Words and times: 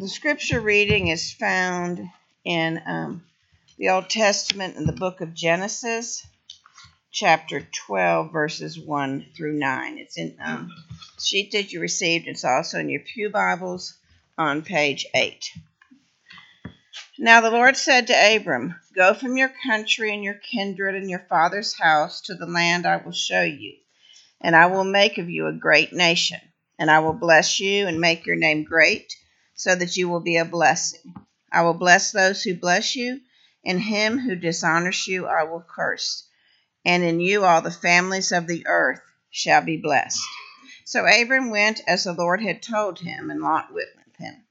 The 0.00 0.08
scripture 0.08 0.62
reading 0.62 1.08
is 1.08 1.30
found 1.30 2.08
in 2.42 2.80
um, 2.86 3.22
the 3.76 3.90
Old 3.90 4.08
Testament 4.08 4.78
in 4.78 4.86
the 4.86 4.94
book 4.94 5.20
of 5.20 5.34
Genesis, 5.34 6.26
chapter 7.12 7.68
12, 7.86 8.32
verses 8.32 8.78
1 8.78 9.26
through 9.36 9.58
9. 9.58 9.98
It's 9.98 10.16
in 10.16 10.38
um, 10.42 10.70
sheet 11.20 11.52
that 11.52 11.74
you 11.74 11.82
received. 11.82 12.28
It's 12.28 12.46
also 12.46 12.78
in 12.78 12.88
your 12.88 13.02
Pew 13.02 13.28
Bibles 13.28 13.94
on 14.38 14.62
page 14.62 15.04
8. 15.14 15.50
Now 17.18 17.42
the 17.42 17.50
Lord 17.50 17.76
said 17.76 18.06
to 18.06 18.36
Abram, 18.36 18.76
Go 18.94 19.12
from 19.12 19.36
your 19.36 19.52
country 19.66 20.14
and 20.14 20.24
your 20.24 20.40
kindred 20.50 20.94
and 20.94 21.10
your 21.10 21.26
father's 21.28 21.78
house 21.78 22.22
to 22.22 22.34
the 22.34 22.46
land 22.46 22.86
I 22.86 22.96
will 22.96 23.12
show 23.12 23.42
you, 23.42 23.74
and 24.40 24.56
I 24.56 24.64
will 24.68 24.84
make 24.84 25.18
of 25.18 25.28
you 25.28 25.46
a 25.46 25.52
great 25.52 25.92
nation, 25.92 26.40
and 26.78 26.90
I 26.90 27.00
will 27.00 27.12
bless 27.12 27.60
you 27.60 27.86
and 27.86 28.00
make 28.00 28.24
your 28.24 28.36
name 28.36 28.64
great 28.64 29.14
so 29.60 29.74
that 29.74 29.94
you 29.94 30.08
will 30.08 30.20
be 30.20 30.38
a 30.38 30.44
blessing. 30.46 31.14
I 31.52 31.62
will 31.62 31.74
bless 31.74 32.12
those 32.12 32.42
who 32.42 32.54
bless 32.54 32.96
you, 32.96 33.20
and 33.62 33.78
him 33.78 34.18
who 34.18 34.34
dishonors 34.34 35.06
you 35.06 35.26
I 35.26 35.42
will 35.42 35.62
curse. 35.68 36.26
And 36.82 37.02
in 37.02 37.20
you 37.20 37.44
all 37.44 37.60
the 37.60 37.70
families 37.70 38.32
of 38.32 38.46
the 38.46 38.66
earth 38.66 39.02
shall 39.28 39.60
be 39.60 39.76
blessed. 39.76 40.22
So 40.86 41.04
Abram 41.04 41.50
went 41.50 41.82
as 41.86 42.04
the 42.04 42.14
Lord 42.14 42.40
had 42.40 42.62
told 42.62 43.00
him, 43.00 43.30
and 43.30 43.42
Lot 43.42 43.66
went 43.70 43.90
with 43.94 44.16
him. 44.16 44.44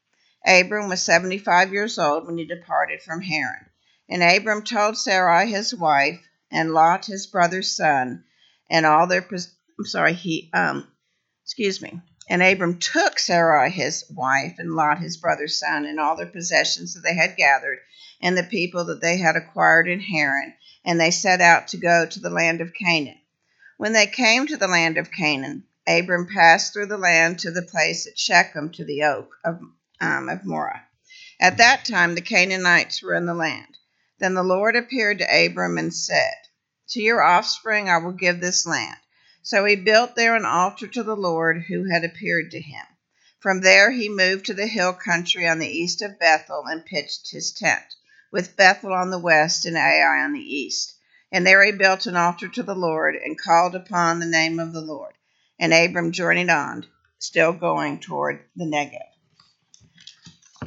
Abram 0.45 0.89
was 0.89 1.01
seventy 1.01 1.39
five 1.39 1.73
years 1.73 1.97
old 1.97 2.27
when 2.27 2.37
he 2.37 2.45
departed 2.45 3.01
from 3.01 3.23
Haran. 3.23 3.65
And 4.09 4.21
Abram 4.21 4.61
told 4.61 4.95
Sarai 4.95 5.49
his 5.49 5.73
wife, 5.73 6.19
and 6.51 6.71
Lot 6.71 7.07
his 7.07 7.25
brother's 7.25 7.75
son, 7.75 8.25
and 8.69 8.85
all 8.85 9.07
their 9.07 9.27
I'm 9.27 9.85
sorry, 9.85 10.13
he 10.13 10.51
um 10.53 10.87
excuse 11.43 11.81
me. 11.81 11.99
And 12.31 12.43
Abram 12.43 12.77
took 12.77 13.17
Sarai 13.17 13.71
his 13.71 14.05
wife, 14.11 14.59
and 14.59 14.75
Lot 14.75 14.99
his 14.99 15.17
brother's 15.17 15.57
son, 15.57 15.85
and 15.85 15.99
all 15.99 16.15
their 16.15 16.27
possessions 16.27 16.93
that 16.93 17.01
they 17.01 17.15
had 17.15 17.35
gathered, 17.35 17.79
and 18.21 18.37
the 18.37 18.43
people 18.43 18.85
that 18.85 19.01
they 19.01 19.17
had 19.17 19.35
acquired 19.35 19.89
in 19.89 19.99
Haran, 19.99 20.53
and 20.85 20.99
they 20.99 21.09
set 21.09 21.41
out 21.41 21.69
to 21.69 21.77
go 21.77 22.05
to 22.05 22.19
the 22.19 22.29
land 22.29 22.61
of 22.61 22.73
Canaan. 22.75 23.19
When 23.77 23.93
they 23.93 24.05
came 24.05 24.45
to 24.45 24.57
the 24.57 24.67
land 24.67 24.99
of 24.99 25.11
Canaan, 25.11 25.63
Abram 25.87 26.27
passed 26.27 26.71
through 26.71 26.85
the 26.85 26.99
land 26.99 27.39
to 27.39 27.49
the 27.49 27.63
place 27.63 28.05
at 28.05 28.19
Shechem 28.19 28.71
to 28.73 28.85
the 28.85 29.05
oak 29.05 29.31
of, 29.43 29.59
um, 29.99 30.29
of 30.29 30.45
Moreh. 30.45 30.83
At 31.39 31.57
that 31.57 31.83
time 31.83 32.13
the 32.13 32.21
Canaanites 32.21 33.01
were 33.01 33.15
in 33.15 33.25
the 33.25 33.33
land. 33.33 33.75
Then 34.19 34.35
the 34.35 34.43
Lord 34.43 34.75
appeared 34.75 35.17
to 35.17 35.45
Abram 35.45 35.79
and 35.79 35.95
said, 35.95 36.35
To 36.89 37.01
your 37.01 37.23
offspring 37.23 37.89
I 37.89 37.97
will 37.97 38.11
give 38.11 38.39
this 38.39 38.67
land. 38.67 38.97
So 39.49 39.65
he 39.65 39.75
built 39.75 40.15
there 40.15 40.35
an 40.35 40.45
altar 40.45 40.85
to 40.85 41.01
the 41.01 41.15
Lord 41.15 41.63
who 41.63 41.89
had 41.89 42.03
appeared 42.03 42.51
to 42.51 42.61
him. 42.61 42.85
From 43.39 43.61
there 43.61 43.89
he 43.89 44.07
moved 44.07 44.45
to 44.45 44.53
the 44.53 44.67
hill 44.67 44.93
country 44.93 45.47
on 45.47 45.57
the 45.57 45.67
east 45.67 46.03
of 46.03 46.19
Bethel 46.19 46.65
and 46.67 46.85
pitched 46.85 47.31
his 47.31 47.51
tent, 47.51 47.95
with 48.31 48.55
Bethel 48.55 48.93
on 48.93 49.09
the 49.09 49.17
west 49.17 49.65
and 49.65 49.75
Ai 49.75 50.23
on 50.23 50.33
the 50.33 50.39
east. 50.39 50.93
And 51.31 51.47
there 51.47 51.63
he 51.63 51.71
built 51.71 52.05
an 52.05 52.15
altar 52.15 52.47
to 52.47 52.61
the 52.61 52.75
Lord 52.75 53.15
and 53.15 53.41
called 53.41 53.73
upon 53.73 54.19
the 54.19 54.27
name 54.27 54.59
of 54.59 54.71
the 54.71 54.81
Lord. 54.81 55.15
And 55.59 55.73
Abram 55.73 56.11
journeyed 56.11 56.51
on, 56.51 56.85
still 57.17 57.51
going 57.51 58.01
toward 58.01 58.41
the 58.55 58.65
Negev. 58.65 59.01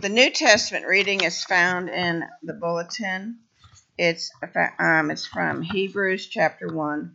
The 0.00 0.08
New 0.08 0.32
Testament 0.32 0.88
reading 0.88 1.22
is 1.22 1.44
found 1.44 1.88
in 1.88 2.24
the 2.42 2.54
bulletin. 2.54 3.42
It's 3.96 4.32
um, 4.80 5.12
it's 5.12 5.24
from 5.24 5.62
Hebrews 5.62 6.26
chapter 6.26 6.66
one, 6.66 7.14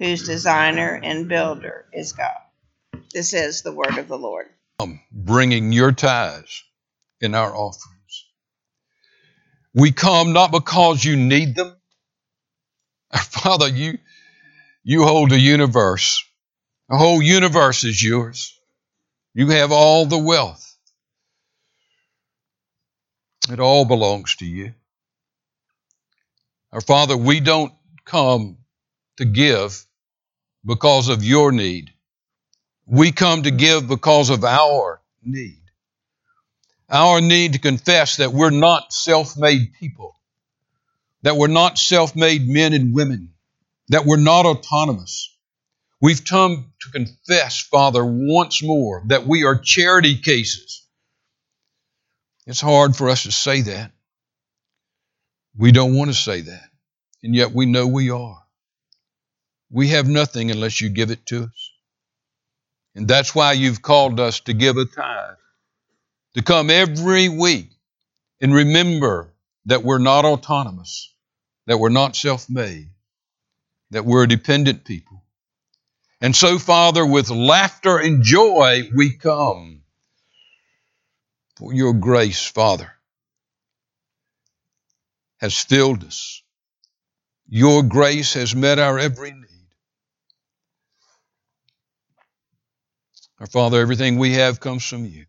whose 0.00 0.26
designer 0.26 0.98
and 1.02 1.28
builder 1.28 1.84
is 1.92 2.14
God. 2.14 2.32
This 3.12 3.34
is 3.34 3.62
the 3.62 3.72
word 3.72 3.98
of 3.98 4.08
the 4.08 4.16
Lord. 4.16 4.46
Um, 4.80 5.00
Bringing 5.12 5.72
your 5.72 5.92
tithes 5.92 6.64
in 7.20 7.34
our 7.34 7.54
offerings. 7.54 8.26
We 9.74 9.92
come 9.92 10.32
not 10.32 10.52
because 10.52 11.04
you 11.04 11.16
need 11.16 11.54
them. 11.54 11.76
Our 13.12 13.20
Father, 13.20 13.68
you, 13.68 13.98
you 14.82 15.04
hold 15.04 15.30
the 15.30 15.38
universe. 15.38 16.24
The 16.88 16.96
whole 16.96 17.20
universe 17.20 17.84
is 17.84 18.02
yours. 18.02 18.58
You 19.34 19.48
have 19.50 19.70
all 19.70 20.06
the 20.06 20.18
wealth. 20.18 20.66
It 23.52 23.60
all 23.60 23.84
belongs 23.84 24.36
to 24.36 24.46
you. 24.46 24.72
Our 26.72 26.80
Father, 26.80 27.16
we 27.16 27.40
don't 27.40 27.72
come 28.06 28.58
to 29.18 29.26
give 29.26 29.84
because 30.64 31.08
of 31.08 31.24
your 31.24 31.52
need. 31.52 31.92
We 32.86 33.12
come 33.12 33.44
to 33.44 33.50
give 33.50 33.88
because 33.88 34.30
of 34.30 34.44
our 34.44 35.00
need. 35.22 35.60
Our 36.90 37.20
need 37.20 37.52
to 37.52 37.58
confess 37.60 38.16
that 38.16 38.32
we're 38.32 38.50
not 38.50 38.92
self 38.92 39.36
made 39.36 39.74
people, 39.78 40.16
that 41.22 41.36
we're 41.36 41.46
not 41.46 41.78
self 41.78 42.16
made 42.16 42.48
men 42.48 42.72
and 42.72 42.92
women, 42.92 43.30
that 43.88 44.04
we're 44.04 44.16
not 44.16 44.44
autonomous. 44.44 45.36
We've 46.00 46.24
come 46.24 46.72
to 46.80 46.90
confess, 46.90 47.60
Father, 47.60 48.04
once 48.04 48.62
more 48.62 49.04
that 49.06 49.26
we 49.26 49.44
are 49.44 49.56
charity 49.56 50.16
cases. 50.16 50.86
It's 52.46 52.60
hard 52.60 52.96
for 52.96 53.08
us 53.10 53.24
to 53.24 53.32
say 53.32 53.60
that. 53.62 53.92
We 55.56 55.72
don't 55.72 55.94
want 55.94 56.10
to 56.10 56.14
say 56.16 56.40
that, 56.40 56.70
and 57.22 57.34
yet 57.34 57.52
we 57.52 57.66
know 57.66 57.86
we 57.86 58.10
are. 58.10 58.39
We 59.70 59.88
have 59.88 60.08
nothing 60.08 60.50
unless 60.50 60.80
you 60.80 60.88
give 60.88 61.10
it 61.10 61.24
to 61.26 61.44
us. 61.44 61.70
And 62.94 63.06
that's 63.06 63.34
why 63.34 63.52
you've 63.52 63.82
called 63.82 64.18
us 64.18 64.40
to 64.40 64.52
give 64.52 64.76
a 64.76 64.84
tithe, 64.84 65.36
to 66.34 66.42
come 66.42 66.70
every 66.70 67.28
week 67.28 67.70
and 68.40 68.52
remember 68.52 69.32
that 69.66 69.84
we're 69.84 69.98
not 69.98 70.24
autonomous, 70.24 71.14
that 71.66 71.78
we're 71.78 71.88
not 71.88 72.16
self 72.16 72.50
made, 72.50 72.90
that 73.90 74.04
we're 74.04 74.24
a 74.24 74.28
dependent 74.28 74.84
people. 74.84 75.22
And 76.20 76.34
so, 76.34 76.58
Father, 76.58 77.06
with 77.06 77.30
laughter 77.30 77.98
and 77.98 78.22
joy, 78.22 78.90
we 78.94 79.12
come 79.16 79.82
for 81.56 81.72
your 81.72 81.94
grace, 81.94 82.44
Father, 82.44 82.90
has 85.38 85.58
filled 85.58 86.04
us. 86.04 86.42
Your 87.48 87.82
grace 87.82 88.34
has 88.34 88.54
met 88.54 88.78
our 88.78 88.98
every 88.98 89.32
need. 89.32 89.49
Our 93.40 93.46
Father, 93.46 93.80
everything 93.80 94.18
we 94.18 94.34
have 94.34 94.60
comes 94.60 94.84
from 94.84 95.06
you. 95.06 95.24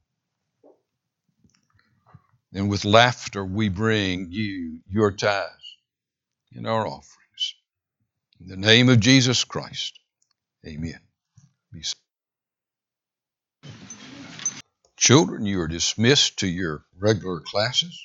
And 2.53 2.69
with 2.69 2.83
laughter, 2.83 3.45
we 3.45 3.69
bring 3.69 4.27
you 4.31 4.81
your 4.89 5.11
tithes 5.11 5.77
and 6.53 6.67
our 6.67 6.85
offerings. 6.85 7.55
In 8.41 8.47
the 8.47 8.57
name 8.57 8.89
of 8.89 8.99
Jesus 8.99 9.45
Christ, 9.45 9.97
amen. 10.67 10.99
Children, 14.97 15.45
you 15.45 15.61
are 15.61 15.67
dismissed 15.69 16.39
to 16.39 16.47
your 16.47 16.83
regular 16.99 17.39
classes. 17.39 17.97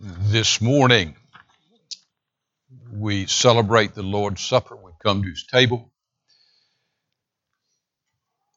This 0.00 0.60
morning, 0.60 1.16
we 2.92 3.26
celebrate 3.26 3.94
the 3.94 4.04
Lord's 4.04 4.40
Supper. 4.40 4.76
We 4.76 4.92
come 5.02 5.24
to 5.24 5.28
His 5.28 5.44
table. 5.50 5.90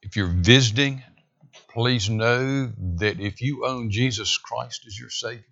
If 0.02 0.14
you're 0.14 0.28
visiting, 0.28 1.02
please 1.68 2.08
know 2.08 2.70
that 2.98 3.18
if 3.18 3.42
you 3.42 3.66
own 3.66 3.90
Jesus 3.90 4.38
Christ 4.38 4.84
as 4.86 4.96
your 4.96 5.10
Savior, 5.10 5.44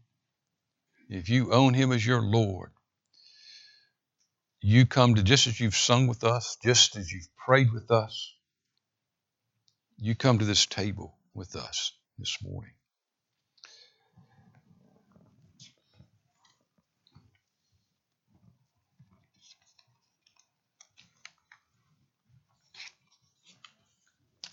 if 1.09 1.29
you 1.29 1.53
own 1.53 1.75
Him 1.75 1.91
as 1.91 2.07
your 2.07 2.23
Lord, 2.23 2.71
you 4.61 4.87
come 4.87 5.17
to 5.17 5.25
just 5.25 5.49
as 5.49 5.59
you've 5.59 5.75
sung 5.75 6.07
with 6.07 6.23
us, 6.23 6.57
just 6.63 6.95
as 6.95 7.11
you've 7.11 7.35
prayed 7.37 7.73
with 7.73 7.91
us, 7.91 8.33
you 9.99 10.15
come 10.15 10.39
to 10.39 10.45
this 10.45 10.67
table 10.67 11.19
with 11.35 11.57
us 11.57 11.93
this 12.17 12.39
morning. 12.45 12.75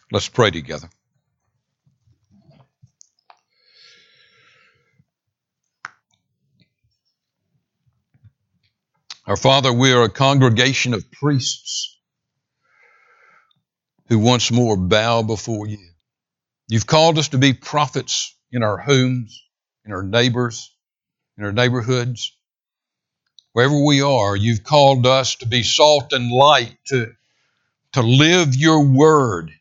Let's 0.09 0.29
pray 0.29 0.51
together. 0.51 0.89
Our 9.25 9.35
Father, 9.35 9.73
we 9.73 9.91
are 9.91 10.03
a 10.03 10.09
congregation 10.09 10.93
of 10.93 11.11
priests 11.11 11.99
who 14.07 14.19
once 14.19 14.49
more 14.49 14.77
bow 14.77 15.23
before 15.23 15.67
you. 15.67 15.89
You've 16.69 16.87
called 16.87 17.17
us 17.17 17.29
to 17.29 17.37
be 17.37 17.51
prophets 17.51 18.33
in 18.49 18.63
our 18.63 18.77
homes, 18.77 19.43
in 19.85 19.91
our 19.91 20.03
neighbors, 20.03 20.73
in 21.37 21.43
our 21.43 21.51
neighborhoods. 21.51 22.33
Wherever 23.51 23.83
we 23.83 24.01
are, 24.01 24.37
you've 24.37 24.63
called 24.63 25.05
us 25.05 25.35
to 25.37 25.45
be 25.45 25.63
salt 25.63 26.13
and 26.13 26.31
light, 26.31 26.77
to, 26.87 27.11
to 27.91 28.01
live 28.01 28.55
your 28.55 28.85
word 28.85 29.51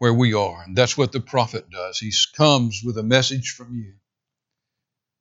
where 0.00 0.14
we 0.14 0.32
are. 0.32 0.62
And 0.62 0.74
that's 0.74 0.96
what 0.96 1.12
the 1.12 1.20
prophet 1.20 1.70
does. 1.70 1.98
He 1.98 2.10
comes 2.36 2.82
with 2.84 2.96
a 2.98 3.02
message 3.02 3.50
from 3.50 3.76
you, 3.76 3.92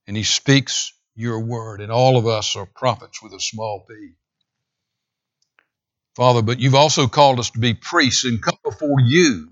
and 0.08 0.18
he 0.18 0.24
speaks 0.24 0.94
your 1.16 1.42
word. 1.42 1.82
And 1.82 1.92
all 1.92 2.18
of 2.18 2.26
us 2.26 2.56
are 2.56 2.66
prophets 2.66 3.22
with 3.22 3.34
a 3.34 3.42
small 3.42 3.86
p. 3.88 4.14
Father, 6.16 6.42
but 6.42 6.60
you've 6.60 6.76
also 6.76 7.08
called 7.08 7.40
us 7.40 7.52
to 7.52 7.60
be 7.60 7.74
priests 7.74 8.24
and 8.24 8.42
come 8.42 8.58
before 8.64 9.02
you 9.02 9.50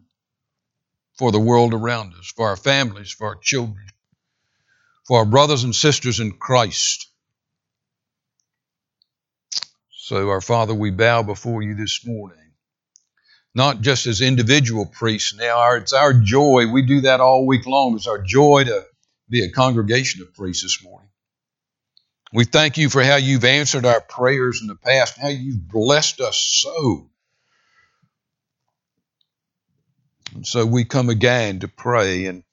for 1.17 1.31
the 1.31 1.39
world 1.39 1.73
around 1.73 2.13
us, 2.13 2.31
for 2.35 2.47
our 2.47 2.55
families, 2.55 3.11
for 3.11 3.27
our 3.27 3.35
children, 3.35 3.85
for 5.05 5.19
our 5.19 5.25
brothers 5.25 5.65
and 5.65 5.75
sisters 5.75 6.21
in 6.21 6.31
Christ. 6.31 7.09
So, 9.91 10.29
our 10.29 10.41
Father, 10.41 10.73
we 10.73 10.91
bow 10.91 11.23
before 11.23 11.61
you 11.61 11.75
this 11.75 12.05
morning, 12.05 12.46
not 13.57 13.81
just 13.81 14.05
as 14.05 14.21
individual 14.21 14.85
priests 14.85 15.33
now. 15.33 15.73
It's 15.73 15.91
our 15.91 16.13
joy. 16.13 16.71
We 16.71 16.83
do 16.83 17.01
that 17.01 17.19
all 17.19 17.47
week 17.47 17.65
long. 17.65 17.95
It's 17.95 18.05
our 18.05 18.21
joy 18.21 18.65
to 18.65 18.85
be 19.29 19.43
a 19.43 19.49
congregation 19.49 20.21
of 20.21 20.35
priests 20.35 20.61
this 20.61 20.83
morning. 20.83 21.09
We 22.31 22.45
thank 22.45 22.77
you 22.77 22.87
for 22.87 23.01
how 23.03 23.15
you've 23.15 23.45
answered 23.45 23.83
our 23.83 23.99
prayers 23.99 24.61
in 24.61 24.67
the 24.67 24.75
past, 24.75 25.17
how 25.17 25.29
you've 25.29 25.67
blessed 25.67 26.21
us 26.21 26.37
so. 26.37 27.09
And 30.35 30.45
so 30.45 30.63
we 30.63 30.85
come 30.85 31.09
again 31.09 31.61
to 31.61 31.67
pray. 31.67 32.27
And 32.27 32.43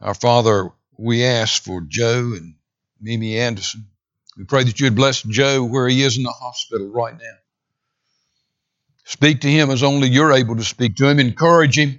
our 0.00 0.14
Father, 0.14 0.70
we 0.96 1.24
ask 1.24 1.62
for 1.62 1.82
Joe 1.82 2.32
and 2.36 2.56
Mimi 3.00 3.38
Anderson. 3.38 3.86
We 4.36 4.42
pray 4.42 4.64
that 4.64 4.80
you 4.80 4.86
would 4.86 4.96
bless 4.96 5.22
Joe 5.22 5.62
where 5.62 5.88
he 5.88 6.02
is 6.02 6.16
in 6.16 6.24
the 6.24 6.32
hospital 6.32 6.88
right 6.88 7.14
now. 7.16 7.36
Speak 9.08 9.40
to 9.40 9.50
him 9.50 9.70
as 9.70 9.82
only 9.82 10.06
you're 10.06 10.34
able 10.34 10.56
to 10.56 10.64
speak 10.64 10.96
to 10.96 11.08
him. 11.08 11.18
Encourage 11.18 11.78
him. 11.78 11.98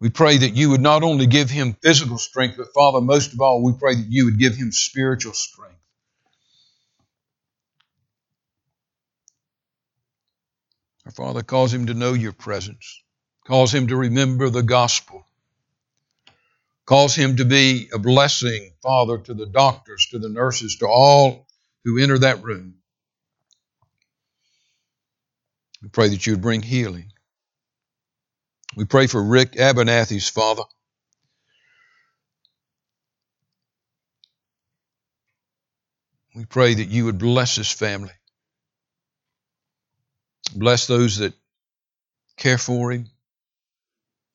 We 0.00 0.08
pray 0.08 0.36
that 0.36 0.54
you 0.54 0.70
would 0.70 0.80
not 0.80 1.02
only 1.02 1.26
give 1.26 1.50
him 1.50 1.76
physical 1.82 2.16
strength, 2.16 2.58
but 2.58 2.72
Father, 2.72 3.00
most 3.00 3.32
of 3.32 3.40
all, 3.40 3.64
we 3.64 3.72
pray 3.72 3.96
that 3.96 4.06
you 4.08 4.26
would 4.26 4.38
give 4.38 4.54
him 4.54 4.70
spiritual 4.70 5.32
strength. 5.32 5.74
Our 11.06 11.10
Father, 11.10 11.42
cause 11.42 11.74
him 11.74 11.86
to 11.86 11.94
know 11.94 12.12
your 12.12 12.32
presence. 12.32 13.02
Cause 13.44 13.74
him 13.74 13.88
to 13.88 13.96
remember 13.96 14.50
the 14.50 14.62
gospel. 14.62 15.26
Cause 16.86 17.16
him 17.16 17.34
to 17.38 17.44
be 17.44 17.88
a 17.92 17.98
blessing, 17.98 18.74
Father, 18.80 19.18
to 19.18 19.34
the 19.34 19.46
doctors, 19.46 20.06
to 20.12 20.20
the 20.20 20.28
nurses, 20.28 20.76
to 20.76 20.86
all 20.86 21.48
who 21.84 21.98
enter 21.98 22.18
that 22.18 22.44
room. 22.44 22.77
We 25.82 25.88
pray 25.88 26.08
that 26.08 26.26
you 26.26 26.34
would 26.34 26.42
bring 26.42 26.62
healing. 26.62 27.12
We 28.76 28.84
pray 28.84 29.06
for 29.06 29.22
Rick 29.22 29.52
Abernathy's 29.52 30.28
father. 30.28 30.64
We 36.34 36.44
pray 36.44 36.74
that 36.74 36.88
you 36.88 37.06
would 37.06 37.18
bless 37.18 37.56
his 37.56 37.70
family. 37.70 38.12
Bless 40.54 40.86
those 40.86 41.18
that 41.18 41.34
care 42.36 42.58
for 42.58 42.92
him. 42.92 43.06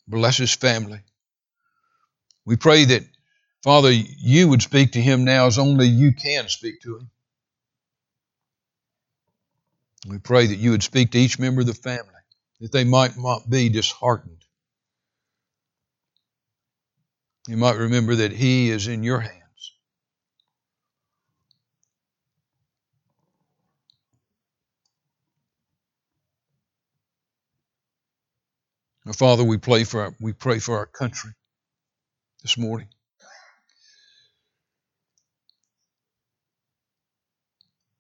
Bless 0.07 0.37
his 0.37 0.53
family. 0.53 1.01
We 2.45 2.57
pray 2.57 2.85
that, 2.85 3.03
Father, 3.63 3.91
you 3.91 4.49
would 4.49 4.61
speak 4.61 4.93
to 4.93 5.01
him 5.01 5.23
now 5.23 5.47
as 5.47 5.57
only 5.57 5.87
you 5.87 6.13
can 6.13 6.49
speak 6.49 6.81
to 6.81 6.97
him. 6.97 7.09
We 10.05 10.17
pray 10.19 10.47
that 10.47 10.55
you 10.55 10.71
would 10.71 10.83
speak 10.83 11.11
to 11.11 11.17
each 11.17 11.39
member 11.39 11.61
of 11.61 11.67
the 11.67 11.73
family, 11.73 12.09
that 12.59 12.71
they 12.71 12.83
might 12.83 13.17
not 13.17 13.50
be 13.50 13.69
disheartened. 13.69 14.44
You 17.47 17.57
might 17.57 17.77
remember 17.77 18.15
that 18.15 18.31
he 18.31 18.69
is 18.69 18.88
in 18.88 19.03
your 19.03 19.19
hands. 19.19 19.39
Now, 29.05 29.11
Father, 29.11 29.44
we 29.44 29.57
pray 29.57 29.83
for 29.83 30.01
our, 30.03 30.15
we 30.21 30.31
pray 30.31 30.59
for 30.59 30.77
our 30.77 30.85
country 30.85 31.31
this 32.41 32.57
morning. 32.57 32.88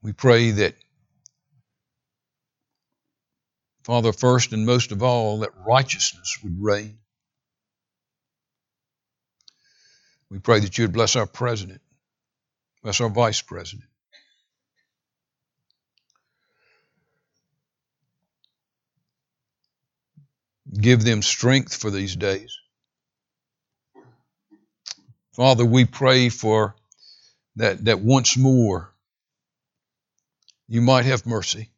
We 0.01 0.13
pray 0.13 0.51
that, 0.51 0.75
Father, 3.83 4.13
first 4.13 4.53
and 4.53 4.65
most 4.65 4.91
of 4.91 5.03
all, 5.03 5.39
that 5.39 5.51
righteousness 5.67 6.37
would 6.43 6.55
reign. 6.61 6.99
We 10.29 10.39
pray 10.39 10.61
that 10.61 10.77
you 10.77 10.85
would 10.85 10.93
bless 10.93 11.15
our 11.15 11.27
president, 11.27 11.81
bless 12.81 13.01
our 13.01 13.09
vice 13.09 13.41
president. 13.41 13.89
Give 20.73 21.03
them 21.03 21.21
strength 21.21 21.75
for 21.75 21.91
these 21.91 22.15
days. 22.15 22.57
Father, 25.33 25.65
we 25.65 25.85
pray 25.85 26.29
for 26.29 26.75
that, 27.57 27.85
that 27.85 27.99
once 27.99 28.37
more 28.37 28.93
you 30.67 30.81
might 30.81 31.05
have 31.05 31.25
mercy. 31.25 31.69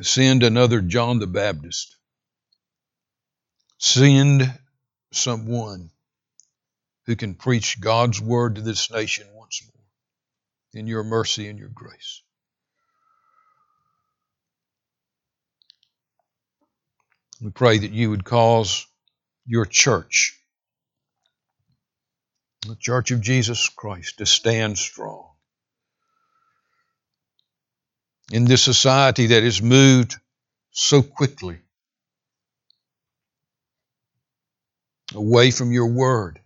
Send 0.00 0.42
another 0.42 0.80
John 0.80 1.18
the 1.18 1.26
Baptist. 1.26 1.96
Send 3.78 4.52
someone 5.12 5.90
who 7.06 7.16
can 7.16 7.34
preach 7.34 7.80
God's 7.80 8.20
word 8.20 8.56
to 8.56 8.60
this 8.62 8.90
nation 8.90 9.26
once 9.34 9.62
more 9.64 9.84
in 10.72 10.86
your 10.86 11.02
mercy 11.02 11.48
and 11.48 11.58
your 11.58 11.68
grace. 11.68 12.22
We 17.42 17.50
pray 17.50 17.78
that 17.78 17.90
you 17.90 18.10
would 18.10 18.24
cause 18.24 18.86
your 19.44 19.66
church, 19.66 20.38
the 22.66 22.76
Church 22.76 23.10
of 23.10 23.20
Jesus 23.20 23.68
Christ, 23.68 24.18
to 24.18 24.26
stand 24.26 24.78
strong. 24.78 25.31
In 28.30 28.44
this 28.44 28.62
society 28.62 29.26
that 29.28 29.42
is 29.42 29.60
moved 29.60 30.16
so 30.70 31.02
quickly 31.02 31.58
away 35.14 35.50
from 35.50 35.72
your 35.72 35.86
word, 35.88 36.40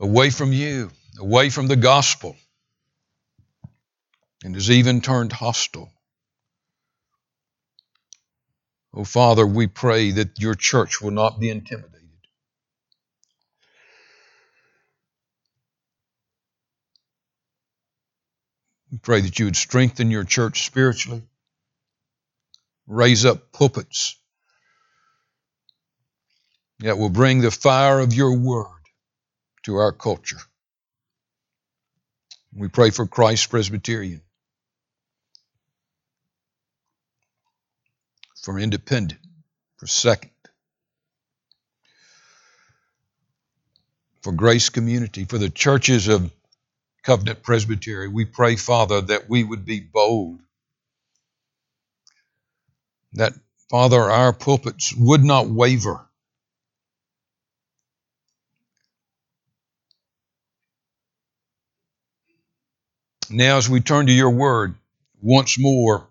away 0.00 0.30
from 0.30 0.52
you, 0.52 0.90
away 1.18 1.50
from 1.50 1.68
the 1.68 1.76
gospel, 1.76 2.36
and 4.42 4.54
has 4.54 4.70
even 4.70 5.00
turned 5.00 5.32
hostile. 5.32 5.92
Oh, 8.94 9.04
Father, 9.04 9.46
we 9.46 9.66
pray 9.66 10.12
that 10.12 10.40
your 10.40 10.54
church 10.54 11.00
will 11.00 11.10
not 11.10 11.38
be 11.38 11.50
intimidated. 11.50 11.97
We 18.90 18.98
pray 18.98 19.20
that 19.20 19.38
you 19.38 19.44
would 19.46 19.56
strengthen 19.56 20.10
your 20.10 20.24
church 20.24 20.64
spiritually, 20.64 21.22
raise 22.86 23.26
up 23.26 23.52
pulpits 23.52 24.16
that 26.78 26.96
will 26.96 27.10
bring 27.10 27.40
the 27.40 27.50
fire 27.50 28.00
of 28.00 28.14
your 28.14 28.38
word 28.38 28.66
to 29.64 29.76
our 29.76 29.92
culture. 29.92 30.38
We 32.54 32.68
pray 32.68 32.90
for 32.90 33.06
Christ 33.06 33.50
Presbyterian, 33.50 34.22
for 38.42 38.58
Independent, 38.58 39.20
for 39.76 39.86
Second, 39.86 40.30
for 44.22 44.32
Grace 44.32 44.70
Community, 44.70 45.24
for 45.24 45.36
the 45.36 45.50
churches 45.50 46.08
of 46.08 46.30
Covenant 47.08 47.42
Presbytery, 47.42 48.06
we 48.06 48.26
pray, 48.26 48.56
Father, 48.56 49.00
that 49.00 49.30
we 49.30 49.42
would 49.42 49.64
be 49.64 49.80
bold. 49.80 50.42
That, 53.14 53.32
Father, 53.70 53.98
our 53.98 54.34
pulpits 54.34 54.92
would 54.94 55.24
not 55.24 55.48
waver. 55.48 56.06
Now, 63.30 63.56
as 63.56 63.70
we 63.70 63.80
turn 63.80 64.08
to 64.08 64.12
your 64.12 64.28
word, 64.28 64.74
once 65.22 65.58
more, 65.58 66.10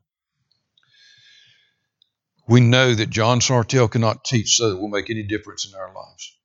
we 2.48 2.60
know 2.60 2.96
that 2.96 3.12
John 3.12 3.40
Sartelle 3.40 3.92
cannot 3.92 4.26
teach 4.26 4.56
so 4.56 4.72
that 4.72 4.78
will 4.78 4.88
make 4.88 5.12
any 5.12 5.22
difference 5.22 5.72
in 5.72 5.78
our 5.78 5.94
lives. 5.94 6.36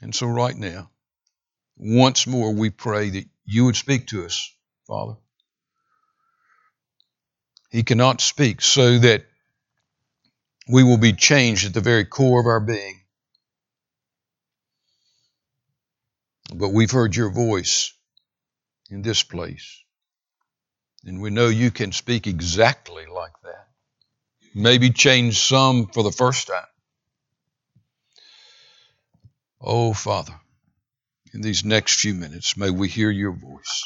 And 0.00 0.14
so, 0.14 0.28
right 0.28 0.56
now, 0.56 0.90
once 1.76 2.26
more, 2.26 2.54
we 2.54 2.70
pray 2.70 3.10
that 3.10 3.26
you 3.44 3.66
would 3.66 3.76
speak 3.76 4.08
to 4.08 4.24
us, 4.24 4.52
Father. 4.86 5.16
He 7.70 7.82
cannot 7.82 8.20
speak 8.20 8.60
so 8.60 8.98
that 8.98 9.26
we 10.68 10.82
will 10.82 10.96
be 10.96 11.12
changed 11.12 11.66
at 11.66 11.74
the 11.74 11.80
very 11.80 12.04
core 12.04 12.40
of 12.40 12.46
our 12.46 12.60
being. 12.60 13.00
But 16.54 16.70
we've 16.70 16.90
heard 16.90 17.14
your 17.14 17.30
voice 17.30 17.92
in 18.90 19.02
this 19.02 19.22
place. 19.22 19.82
And 21.04 21.20
we 21.20 21.30
know 21.30 21.48
you 21.48 21.70
can 21.70 21.92
speak 21.92 22.26
exactly 22.26 23.06
like 23.06 23.32
that. 23.44 23.68
Maybe 24.54 24.90
change 24.90 25.38
some 25.38 25.86
for 25.88 26.02
the 26.02 26.10
first 26.10 26.46
time. 26.46 26.64
Oh, 29.60 29.92
Father, 29.92 30.34
in 31.36 31.42
these 31.42 31.66
next 31.66 32.00
few 32.00 32.14
minutes, 32.14 32.56
may 32.56 32.70
we 32.70 32.88
hear 32.88 33.10
your 33.10 33.32
voice 33.32 33.84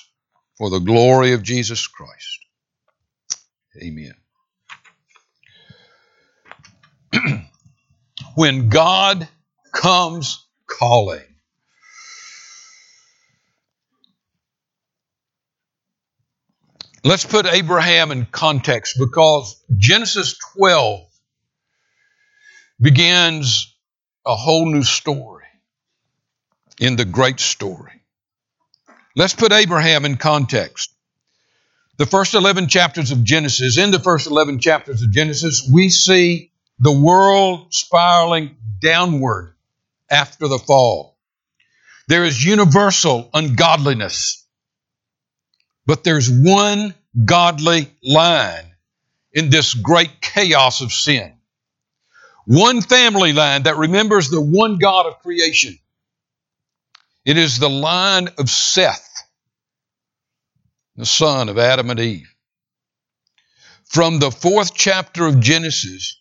for 0.57 0.71
the 0.71 0.79
glory 0.79 1.33
of 1.33 1.43
Jesus 1.43 1.89
Christ. 1.89 2.39
Amen. 3.83 4.15
when 8.37 8.69
God 8.69 9.29
comes 9.73 10.47
calling, 10.67 11.25
Let's 17.03 17.25
put 17.25 17.47
Abraham 17.47 18.11
in 18.11 18.27
context 18.27 18.99
because 18.99 19.59
Genesis 19.75 20.37
12 20.55 21.01
begins 22.79 23.75
a 24.27 24.37
whole 24.37 24.71
new 24.71 24.83
story 24.83 25.40
in 26.81 26.97
the 26.97 27.05
great 27.05 27.39
story. 27.39 28.03
Let's 29.15 29.35
put 29.35 29.53
Abraham 29.53 30.05
in 30.05 30.17
context. 30.17 30.93
The 31.99 32.07
first 32.07 32.35
11 32.35 32.67
chapters 32.67 33.13
of 33.13 33.23
Genesis, 33.23 33.79
in 33.79 33.93
the 33.93 34.01
first 34.01 34.27
11 34.27 34.59
chapters 34.59 35.03
of 35.03 35.13
Genesis, 35.13 35.69
we 35.73 35.91
see 35.91 36.51
the 36.81 36.99
world 36.99 37.73
spiraling 37.73 38.57
downward 38.81 39.55
after 40.11 40.49
the 40.49 40.59
fall. 40.59 41.17
There 42.09 42.25
is 42.25 42.45
universal 42.45 43.31
ungodliness 43.33 44.41
but 45.91 46.05
there's 46.05 46.31
one 46.31 46.95
godly 47.25 47.91
line 48.01 48.77
in 49.33 49.51
this 49.51 49.75
great 49.75 50.21
chaos 50.21 50.83
of 50.83 50.93
sin. 50.93 51.33
One 52.47 52.81
family 52.81 53.33
line 53.33 53.65
that 53.65 53.77
remembers 53.77 54.31
the 54.31 54.41
one 54.41 54.79
God 54.79 55.07
of 55.07 55.19
creation. 55.19 55.80
It 57.25 57.37
is 57.37 57.59
the 57.59 57.69
line 57.69 58.29
of 58.39 58.49
Seth, 58.49 59.09
the 60.97 61.05
son 61.05 61.49
of 61.49 61.59
Adam 61.59 61.91
and 61.91 62.01
Eve. 62.01 62.35
From 63.85 64.19
the 64.19 64.31
fourth 64.31 64.75
chapter 64.75 65.27
of 65.27 65.41
Genesis, 65.41 66.19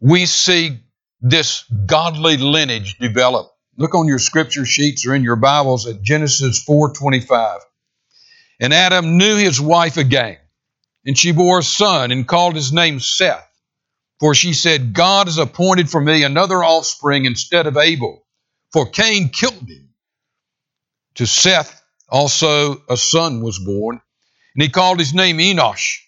we 0.00 0.26
see 0.26 0.80
this 1.20 1.64
godly 1.86 2.38
lineage 2.38 2.98
develop. 2.98 3.52
Look 3.76 3.94
on 3.94 4.08
your 4.08 4.18
scripture 4.18 4.64
sheets 4.64 5.06
or 5.06 5.14
in 5.14 5.22
your 5.22 5.36
Bibles 5.36 5.86
at 5.86 6.02
Genesis 6.02 6.64
4:25. 6.64 7.60
And 8.58 8.72
Adam 8.72 9.18
knew 9.18 9.36
his 9.36 9.60
wife 9.60 9.96
again, 9.96 10.38
and 11.04 11.16
she 11.16 11.32
bore 11.32 11.60
a 11.60 11.62
son 11.62 12.10
and 12.10 12.26
called 12.26 12.56
his 12.56 12.72
name 12.72 12.98
Seth. 13.00 13.46
For 14.18 14.34
she 14.34 14.54
said, 14.54 14.94
God 14.94 15.26
has 15.26 15.36
appointed 15.38 15.90
for 15.90 16.00
me 16.00 16.22
another 16.24 16.64
offspring 16.64 17.26
instead 17.26 17.66
of 17.66 17.76
Abel, 17.76 18.26
for 18.72 18.88
Cain 18.88 19.28
killed 19.28 19.68
him. 19.68 19.85
To 21.16 21.26
Seth 21.26 21.82
also 22.08 22.82
a 22.88 22.96
son 22.96 23.42
was 23.42 23.58
born, 23.58 24.00
and 24.54 24.62
he 24.62 24.68
called 24.68 24.98
his 24.98 25.14
name 25.14 25.38
Enosh. 25.38 25.98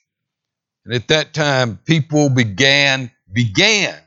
And 0.84 0.94
at 0.94 1.08
that 1.08 1.34
time, 1.34 1.78
people 1.84 2.30
began, 2.30 3.10
began, 3.30 3.98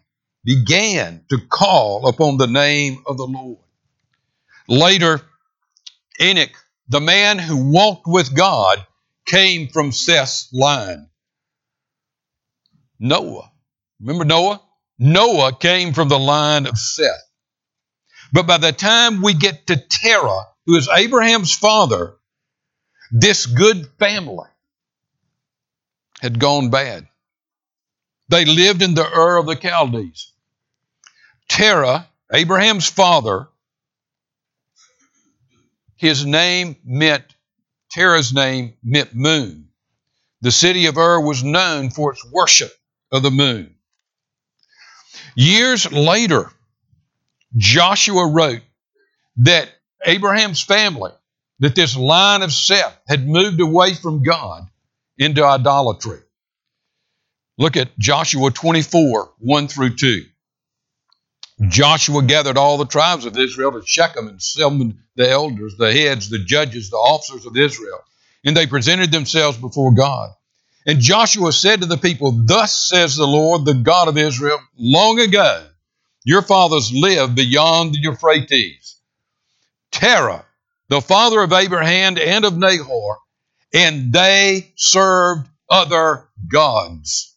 began 0.43 1.25
to 1.29 1.38
call 1.48 2.08
upon 2.08 2.38
the 2.38 2.48
name 2.48 3.03
of 3.05 3.17
the 3.17 3.25
Lord. 3.25 3.60
Later, 4.67 5.22
Enoch 6.20 6.55
the 6.91 7.00
man 7.00 7.39
who 7.39 7.72
walked 7.72 8.05
with 8.05 8.36
God 8.36 8.86
came 9.25 9.70
from 9.70 9.93
Seth's 9.93 10.50
line. 10.51 11.08
Noah. 13.00 13.50
Remember 14.01 14.25
Noah? 14.25 14.62
Noah 15.00 15.58
came 15.58 15.93
from 15.93 16.10
the 16.10 16.20
line 16.20 16.65
of 16.65 16.77
Seth. 16.77 17.24
But 18.34 18.46
by 18.46 18.58
the 18.58 18.74
time 18.74 19.22
we 19.22 19.34
get 19.34 19.67
to 19.67 19.77
Terah, 19.77 20.48
who 20.65 20.75
is 20.75 20.89
Abraham's 20.89 21.53
father, 21.53 22.15
this 23.12 23.46
good 23.46 23.88
family 24.00 24.48
had 26.22 26.39
gone 26.39 26.70
bad. 26.70 27.08
They 28.30 28.46
lived 28.46 28.82
in 28.82 28.94
the 28.94 29.06
Ur 29.06 29.38
of 29.38 29.48
the 29.48 29.56
Chaldees. 29.56 30.32
Terah, 31.50 32.08
Abraham's 32.32 32.89
father, 32.89 33.50
his 35.98 36.25
name 36.25 36.77
meant, 36.86 37.25
Terah's 37.91 38.34
name 38.34 38.74
meant 38.82 39.13
moon. 39.13 39.68
The 40.41 40.51
city 40.51 40.86
of 40.86 40.98
Ur 40.98 41.20
was 41.20 41.44
known 41.44 41.89
for 41.89 42.13
its 42.13 42.25
worship 42.32 42.72
of 43.12 43.22
the 43.22 43.32
moon. 43.32 43.75
Years 45.36 45.91
later, 45.91 46.50
Joshua 47.58 48.27
wrote 48.27 48.62
that 49.38 49.70
Abraham's 50.05 50.62
family, 50.62 51.12
that 51.60 51.75
this 51.75 51.96
line 51.96 52.41
of 52.41 52.51
Seth 52.51 53.00
had 53.08 53.27
moved 53.27 53.60
away 53.62 53.93
from 53.93 54.24
God 54.24 54.67
into 55.17 55.46
idolatry. 55.46 56.20
Look 57.58 57.77
at 57.77 57.98
Joshua 58.00 58.50
24, 58.50 59.34
1 59.38 59.67
through 59.67 59.96
2. 59.96 60.25
Joshua 61.67 62.24
gathered 62.24 62.58
all 62.58 62.77
the 62.77 62.86
tribes 62.86 63.25
of 63.25 63.38
Israel 63.38 63.74
to 63.74 63.86
Shechem 63.86 64.27
and 64.27 64.41
summoned 64.41 64.98
the 65.15 65.29
elders, 65.29 65.75
the 65.77 65.93
heads, 65.93 66.29
the 66.29 66.39
judges, 66.39 66.89
the 66.89 66.98
officers 66.98 67.46
of 67.46 67.55
Israel, 67.55 68.00
and 68.43 68.58
they 68.58 68.65
presented 68.65 69.12
themselves 69.12 69.58
before 69.58 69.93
God. 69.93 70.31
And 70.88 71.00
Joshua 71.00 71.51
said 71.51 71.81
to 71.81 71.86
the 71.86 71.98
people, 71.98 72.31
Thus 72.31 72.75
says 72.89 73.15
the 73.15 73.27
Lord, 73.27 73.65
the 73.65 73.75
God 73.75 74.08
of 74.08 74.17
Israel, 74.17 74.60
long 74.75 75.20
ago 75.20 75.67
your 76.24 76.41
fathers 76.41 76.91
lived 76.93 77.36
beyond 77.36 77.93
the 77.93 78.00
Euphrates. 78.00 78.96
Terah, 79.91 80.45
the 80.89 81.01
father 81.01 81.41
of 81.41 81.53
Abraham 81.53 82.17
and 82.17 82.45
of 82.45 82.57
Nahor, 82.57 83.17
and 83.74 84.12
they 84.12 84.74
served 84.75 85.48
other 85.69 86.27
gods. 86.48 87.36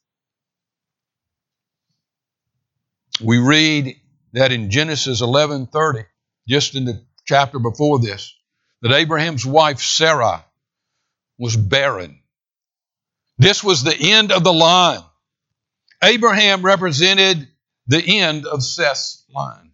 We 3.20 3.38
read 3.38 3.96
that 4.32 4.50
in 4.50 4.70
Genesis 4.70 5.20
11:30, 5.20 6.06
just 6.48 6.74
in 6.74 6.84
the 6.84 7.04
chapter 7.24 7.58
before 7.58 8.00
this, 8.00 8.34
that 8.82 8.92
Abraham's 8.92 9.46
wife 9.46 9.80
Sarah 9.80 10.44
was 11.38 11.56
barren. 11.56 12.20
This 13.38 13.62
was 13.62 13.82
the 13.82 13.96
end 13.96 14.32
of 14.32 14.44
the 14.44 14.52
line. 14.52 15.02
Abraham 16.02 16.62
represented 16.62 17.48
the 17.86 18.02
end 18.20 18.46
of 18.46 18.62
Seth's 18.62 19.24
line. 19.34 19.73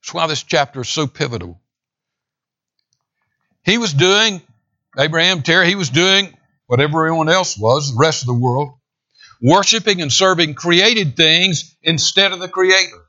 That's 0.00 0.14
why 0.14 0.26
this 0.26 0.42
chapter 0.42 0.80
is 0.80 0.88
so 0.88 1.06
pivotal. 1.06 1.60
He 3.64 3.78
was 3.78 3.92
doing, 3.92 4.40
Abraham, 4.98 5.42
Terah, 5.42 5.66
he 5.66 5.74
was 5.74 5.90
doing 5.90 6.36
what 6.66 6.80
everyone 6.80 7.28
else 7.28 7.58
was, 7.58 7.92
the 7.92 8.00
rest 8.00 8.22
of 8.22 8.26
the 8.26 8.34
world, 8.34 8.70
worshiping 9.42 10.00
and 10.00 10.12
serving 10.12 10.54
created 10.54 11.16
things 11.16 11.76
instead 11.82 12.32
of 12.32 12.40
the 12.40 12.48
Creator. 12.48 13.06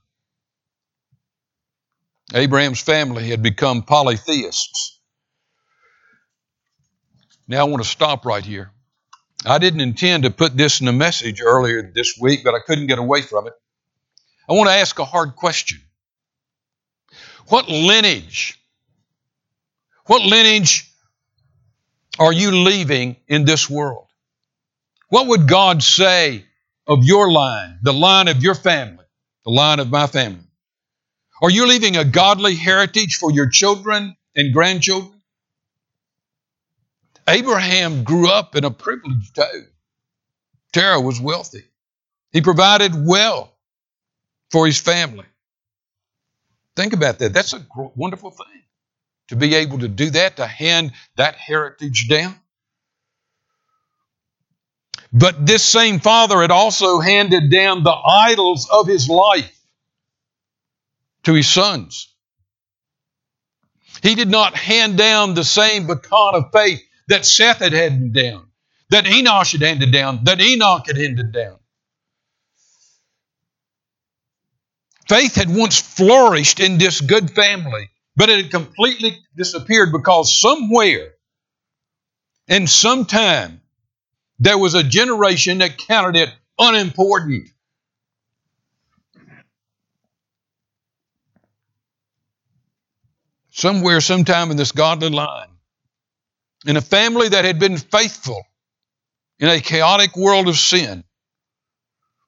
Abraham's 2.34 2.82
family 2.82 3.30
had 3.30 3.42
become 3.42 3.84
polytheists. 3.84 5.00
Now 7.48 7.62
I 7.62 7.64
want 7.64 7.84
to 7.84 7.90
stop 7.90 8.26
right 8.26 8.46
here. 8.46 8.72
I 9.46 9.58
didn't 9.58 9.82
intend 9.82 10.24
to 10.24 10.32
put 10.32 10.56
this 10.56 10.82
in 10.82 10.88
a 10.88 10.94
message 10.94 11.42
earlier 11.42 11.92
this 11.94 12.18
week, 12.20 12.42
but 12.44 12.54
I 12.54 12.60
couldn't 12.66 12.88
get 12.88 13.00
away 13.00 13.22
from 13.22 13.48
it. 13.48 13.54
I 14.50 14.54
want 14.54 14.70
to 14.70 14.76
ask 14.76 15.00
a 15.00 15.06
hard 15.06 15.36
question. 15.36 15.82
What 17.52 17.68
lineage, 17.68 18.58
What 20.06 20.24
lineage 20.24 20.90
are 22.18 22.32
you 22.32 22.52
leaving 22.52 23.18
in 23.28 23.44
this 23.44 23.70
world? 23.70 24.08
What 25.10 25.28
would 25.28 25.50
God 25.50 25.84
say 25.84 26.46
of 26.88 27.04
your 27.04 27.30
line, 27.30 27.80
the 27.82 27.92
line 27.92 28.30
of 28.30 28.42
your 28.42 28.56
family, 28.56 29.04
the 29.44 29.52
line 29.52 29.80
of 29.82 29.90
my 29.92 30.08
family? 30.08 30.48
Are 31.42 31.50
you 31.50 31.68
leaving 31.68 31.98
a 31.98 32.06
godly 32.06 32.56
heritage 32.56 33.18
for 33.18 33.32
your 33.32 33.50
children 33.50 34.16
and 34.34 34.54
grandchildren? 34.54 35.22
Abraham 37.28 38.06
grew 38.06 38.30
up 38.30 38.56
in 38.56 38.64
a 38.64 38.72
privileged 38.72 39.36
home. 39.38 39.68
Terah 40.72 41.02
was 41.02 41.20
wealthy. 41.20 41.66
He 42.32 42.42
provided 42.42 42.94
well 42.96 43.54
for 44.52 44.66
his 44.66 44.80
family. 44.80 45.26
Think 46.76 46.94
about 46.94 47.20
that. 47.20 47.34
That's 47.34 47.54
a 47.54 47.66
wonderful 47.96 48.32
thing 48.32 48.64
to 49.28 49.36
be 49.36 49.56
able 49.56 49.80
to 49.80 49.88
do 49.88 50.10
that, 50.12 50.38
to 50.38 50.46
hand 50.48 50.92
that 51.16 51.36
heritage 51.36 52.08
down. 52.10 52.38
But 55.14 55.46
this 55.46 55.64
same 55.64 56.00
father 56.00 56.42
had 56.42 56.52
also 56.52 57.00
handed 57.00 57.52
down 57.52 57.84
the 57.84 57.92
idols 57.92 58.70
of 58.72 58.88
his 58.88 59.10
life 59.10 59.58
to 61.24 61.34
his 61.34 61.50
sons. 61.50 62.14
He 64.02 64.16
did 64.16 64.30
not 64.30 64.56
hand 64.56 64.98
down 64.98 65.34
the 65.34 65.44
same 65.44 65.88
baton 65.88 66.36
of 66.36 66.52
faith 66.54 66.82
that 67.08 67.26
Seth 67.26 67.60
had 67.60 67.74
handed 67.74 68.14
down, 68.14 68.50
that 68.90 69.06
Enosh 69.06 69.52
had 69.52 69.62
handed 69.62 69.92
down, 69.92 70.24
that 70.24 70.42
Enoch 70.42 70.88
had 70.88 70.98
handed 70.98 71.32
down. 71.32 71.61
Faith 75.12 75.36
had 75.36 75.54
once 75.54 75.78
flourished 75.78 76.62
in 76.62 76.78
this 76.78 77.02
good 77.02 77.32
family, 77.32 77.90
but 78.16 78.30
it 78.30 78.44
had 78.44 78.50
completely 78.50 79.20
disappeared 79.36 79.92
because 79.92 80.40
somewhere 80.40 81.16
and 82.48 82.70
sometime 82.70 83.60
there 84.40 84.58
was 84.58 84.74
a 84.74 84.82
generation 84.82 85.58
that 85.58 85.78
counted 85.78 86.16
it 86.16 86.30
unimportant. 86.58 87.50
Somewhere, 93.50 94.00
sometime 94.00 94.50
in 94.50 94.56
this 94.56 94.72
godly 94.72 95.10
line, 95.10 95.50
in 96.66 96.78
a 96.78 96.82
family 96.82 97.28
that 97.28 97.44
had 97.44 97.60
been 97.60 97.76
faithful 97.76 98.42
in 99.40 99.50
a 99.50 99.60
chaotic 99.60 100.16
world 100.16 100.48
of 100.48 100.56
sin, 100.56 101.04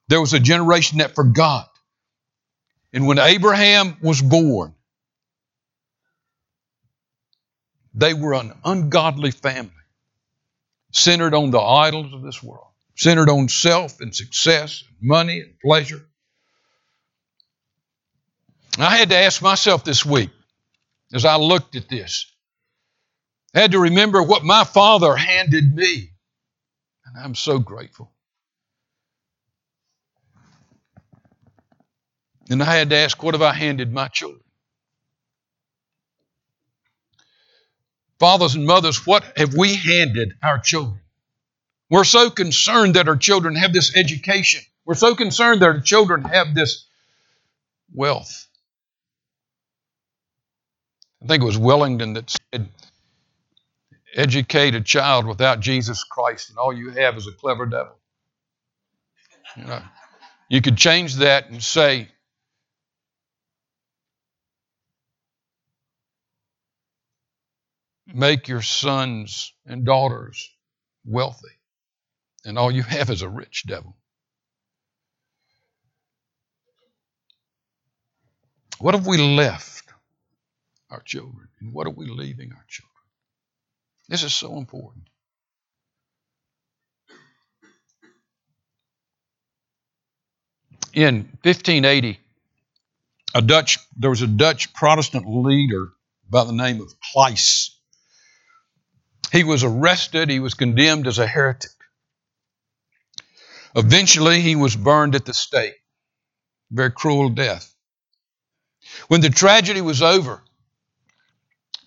there 0.08 0.20
was 0.20 0.34
a 0.34 0.38
generation 0.38 0.98
that 0.98 1.14
forgot. 1.14 1.73
And 2.94 3.06
when 3.06 3.18
Abraham 3.18 3.98
was 4.00 4.22
born, 4.22 4.74
they 7.92 8.14
were 8.14 8.32
an 8.32 8.54
ungodly 8.64 9.32
family, 9.32 9.70
centered 10.92 11.34
on 11.34 11.50
the 11.50 11.60
idols 11.60 12.14
of 12.14 12.22
this 12.22 12.42
world, 12.42 12.68
centered 12.96 13.28
on 13.28 13.50
self 13.50 14.00
and 14.00 14.14
success, 14.14 14.82
and 14.88 14.96
money 15.06 15.40
and 15.40 15.60
pleasure. 15.60 16.06
I 18.78 18.96
had 18.96 19.10
to 19.10 19.16
ask 19.16 19.42
myself 19.42 19.84
this 19.84 20.06
week 20.06 20.30
as 21.12 21.26
I 21.26 21.36
looked 21.36 21.76
at 21.76 21.90
this 21.90 22.26
I 23.54 23.60
had 23.60 23.72
to 23.72 23.78
remember 23.78 24.22
what 24.22 24.44
my 24.44 24.64
father 24.64 25.14
handed 25.14 25.74
me. 25.74 26.10
And 27.06 27.24
I'm 27.24 27.34
so 27.36 27.58
grateful. 27.58 28.13
And 32.50 32.62
I 32.62 32.76
had 32.76 32.90
to 32.90 32.96
ask, 32.96 33.22
what 33.22 33.34
have 33.34 33.42
I 33.42 33.52
handed 33.52 33.92
my 33.92 34.08
children? 34.08 34.42
Fathers 38.18 38.54
and 38.54 38.66
mothers, 38.66 39.06
what 39.06 39.24
have 39.36 39.54
we 39.54 39.74
handed 39.74 40.34
our 40.42 40.58
children? 40.58 41.00
We're 41.90 42.04
so 42.04 42.30
concerned 42.30 42.94
that 42.94 43.08
our 43.08 43.16
children 43.16 43.56
have 43.56 43.72
this 43.72 43.96
education. 43.96 44.62
We're 44.84 44.94
so 44.94 45.14
concerned 45.14 45.62
that 45.62 45.66
our 45.66 45.80
children 45.80 46.22
have 46.22 46.54
this 46.54 46.86
wealth. 47.94 48.46
I 51.22 51.26
think 51.26 51.42
it 51.42 51.46
was 51.46 51.58
Wellington 51.58 52.14
that 52.14 52.36
said, 52.52 52.68
educate 54.14 54.74
a 54.74 54.80
child 54.80 55.26
without 55.26 55.60
Jesus 55.60 56.04
Christ, 56.04 56.50
and 56.50 56.58
all 56.58 56.72
you 56.72 56.90
have 56.90 57.16
is 57.16 57.26
a 57.26 57.32
clever 57.32 57.66
devil. 57.66 57.96
You 59.56 59.64
know, 59.64 59.82
you 60.48 60.60
could 60.60 60.76
change 60.76 61.16
that 61.16 61.48
and 61.48 61.62
say, 61.62 62.08
make 68.06 68.48
your 68.48 68.62
sons 68.62 69.52
and 69.66 69.84
daughters 69.84 70.50
wealthy, 71.04 71.48
and 72.44 72.58
all 72.58 72.70
you 72.70 72.82
have 72.82 73.10
is 73.10 73.22
a 73.22 73.28
rich 73.28 73.64
devil. 73.66 73.96
What 78.78 78.94
have 78.94 79.06
we 79.06 79.16
left 79.16 79.84
our 80.90 81.00
children? 81.00 81.48
And 81.60 81.72
what 81.72 81.86
are 81.86 81.90
we 81.90 82.06
leaving 82.06 82.52
our 82.52 82.64
children? 82.68 82.90
This 84.08 84.22
is 84.22 84.34
so 84.34 84.58
important. 84.58 85.08
In 90.92 91.24
1580, 91.42 92.20
a 93.34 93.42
Dutch, 93.42 93.78
there 93.96 94.10
was 94.10 94.22
a 94.22 94.28
Dutch 94.28 94.72
Protestant 94.74 95.24
leader 95.26 95.88
by 96.28 96.44
the 96.44 96.52
name 96.52 96.80
of 96.80 96.92
Claes. 97.12 97.76
He 99.34 99.42
was 99.42 99.64
arrested, 99.64 100.30
he 100.30 100.38
was 100.38 100.54
condemned 100.54 101.08
as 101.08 101.18
a 101.18 101.26
heretic. 101.26 101.72
Eventually, 103.74 104.40
he 104.40 104.54
was 104.54 104.76
burned 104.76 105.16
at 105.16 105.24
the 105.24 105.34
stake. 105.34 105.74
Very 106.70 106.92
cruel 106.92 107.30
death. 107.30 107.74
When 109.08 109.22
the 109.22 109.30
tragedy 109.30 109.80
was 109.80 110.02
over, 110.02 110.40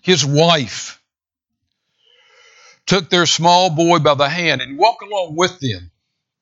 his 0.02 0.26
wife 0.26 1.02
took 2.84 3.08
their 3.08 3.24
small 3.24 3.70
boy 3.70 4.00
by 4.00 4.12
the 4.12 4.28
hand 4.28 4.60
and 4.60 4.76
walked 4.76 5.02
along 5.02 5.34
with 5.34 5.58
them. 5.58 5.90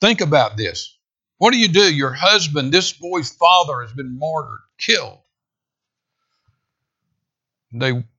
Think 0.01 0.21
about 0.21 0.57
this. 0.57 0.99
What 1.39 1.53
do 1.53 1.59
you 1.59 1.69
do? 1.69 1.95
Your 1.95 2.15
husband, 2.15 2.73
this 2.73 2.93
boy's 2.93 3.31
father, 3.31 3.83
has 3.83 3.93
been 3.93 4.19
martyred, 4.19 4.59
killed. 4.77 5.21
They, 7.71 7.93
he, 7.93 8.16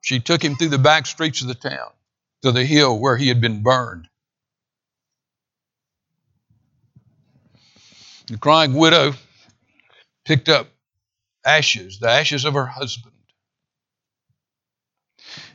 she 0.00 0.20
took 0.20 0.42
him 0.42 0.56
through 0.56 0.68
the 0.68 0.78
back 0.78 1.06
streets 1.06 1.42
of 1.42 1.48
the 1.48 1.54
town 1.54 1.90
to 2.42 2.52
the 2.52 2.64
hill 2.64 2.98
where 2.98 3.16
he 3.16 3.28
had 3.28 3.40
been 3.40 3.62
burned. 3.62 4.08
The 8.26 8.38
crying 8.38 8.74
widow 8.74 9.14
picked 10.24 10.48
up 10.48 10.68
ashes, 11.44 11.98
the 11.98 12.08
ashes 12.08 12.44
of 12.44 12.54
her 12.54 12.66
husband, 12.66 13.14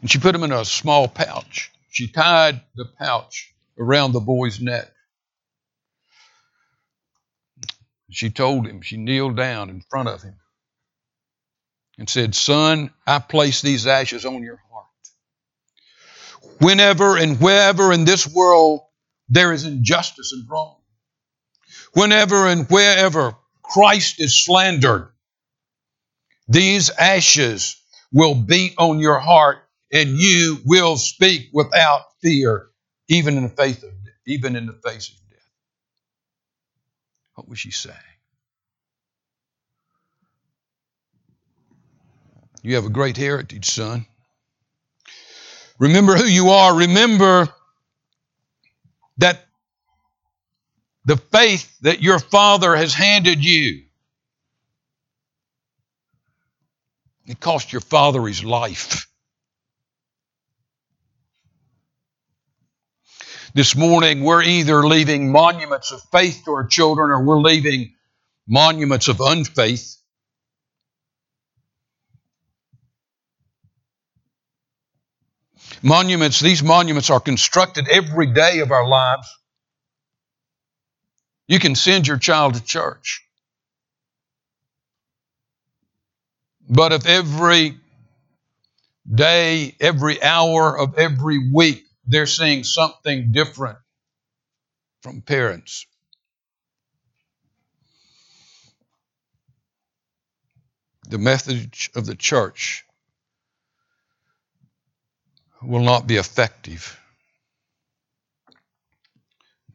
and 0.01 0.11
she 0.11 0.19
put 0.19 0.33
them 0.33 0.43
in 0.43 0.51
a 0.51 0.65
small 0.65 1.07
pouch. 1.07 1.71
She 1.89 2.07
tied 2.07 2.61
the 2.75 2.85
pouch 2.85 3.53
around 3.79 4.11
the 4.11 4.19
boy's 4.19 4.59
neck. 4.59 4.91
She 8.11 8.29
told 8.29 8.67
him, 8.67 8.81
she 8.81 8.97
kneeled 8.97 9.35
down 9.37 9.69
in 9.69 9.81
front 9.89 10.09
of 10.09 10.21
him 10.21 10.35
and 11.97 12.09
said, 12.09 12.35
Son, 12.35 12.91
I 13.05 13.19
place 13.19 13.61
these 13.61 13.87
ashes 13.87 14.25
on 14.25 14.43
your 14.43 14.61
heart. 14.71 14.85
Whenever 16.59 17.17
and 17.17 17.39
wherever 17.39 17.91
in 17.91 18.05
this 18.05 18.27
world 18.27 18.81
there 19.29 19.51
is 19.53 19.65
injustice 19.65 20.31
and 20.31 20.49
wrong, 20.49 20.77
whenever 21.93 22.47
and 22.47 22.69
wherever 22.69 23.35
Christ 23.63 24.19
is 24.19 24.43
slandered, 24.43 25.09
these 26.47 26.89
ashes 26.91 27.81
will 28.11 28.35
beat 28.35 28.75
on 28.77 28.99
your 28.99 29.19
heart 29.19 29.57
and 29.91 30.09
you 30.09 30.59
will 30.65 30.97
speak 30.97 31.49
without 31.53 32.01
fear, 32.21 32.67
even 33.07 33.37
in 33.37 33.43
the 33.43 33.49
face 33.49 33.81
of 33.83 33.91
even 34.27 34.55
in 34.55 34.65
the 34.65 34.73
face 34.73 35.09
of 35.09 35.15
death. 35.29 35.39
What 37.35 37.47
was 37.47 37.59
she 37.59 37.71
saying? 37.71 37.95
You 42.65 42.73
have 42.73 42.85
a 42.85 42.89
great 42.89 43.15
heritage, 43.15 43.65
son. 43.65 44.07
Remember 45.77 46.15
who 46.15 46.25
you 46.25 46.49
are. 46.49 46.75
Remember 46.75 47.47
that 49.17 49.45
the 51.05 51.17
faith 51.17 51.77
that 51.81 52.01
your 52.01 52.17
father 52.17 52.75
has 52.75 52.91
handed 52.91 53.45
you. 53.45 53.83
It 57.27 57.39
cost 57.39 57.71
your 57.71 57.81
father 57.81 58.25
his 58.25 58.43
life. 58.43 59.07
This 63.53 63.75
morning, 63.75 64.23
we're 64.23 64.41
either 64.41 64.87
leaving 64.87 65.31
monuments 65.31 65.91
of 65.91 66.01
faith 66.11 66.41
to 66.45 66.51
our 66.53 66.65
children 66.65 67.11
or 67.11 67.23
we're 67.23 67.41
leaving 67.41 67.93
monuments 68.47 69.07
of 69.07 69.21
unfaith. 69.21 69.94
Monuments, 75.81 76.39
these 76.39 76.63
monuments 76.63 77.09
are 77.09 77.19
constructed 77.19 77.87
every 77.87 78.33
day 78.33 78.59
of 78.59 78.71
our 78.71 78.87
lives. 78.87 79.27
You 81.47 81.59
can 81.59 81.75
send 81.75 82.07
your 82.07 82.17
child 82.17 82.55
to 82.55 82.63
church. 82.63 83.21
But 86.67 86.93
if 86.93 87.05
every 87.05 87.77
day, 89.13 89.75
every 89.79 90.21
hour 90.23 90.77
of 90.77 90.97
every 90.97 91.51
week, 91.51 91.83
they're 92.07 92.25
seeing 92.25 92.63
something 92.63 93.31
different 93.31 93.77
from 95.01 95.21
parents, 95.21 95.85
the 101.07 101.19
message 101.19 101.91
of 101.95 102.07
the 102.07 102.15
church 102.15 102.84
will 105.67 105.83
not 105.83 106.07
be 106.07 106.15
effective. 106.17 106.99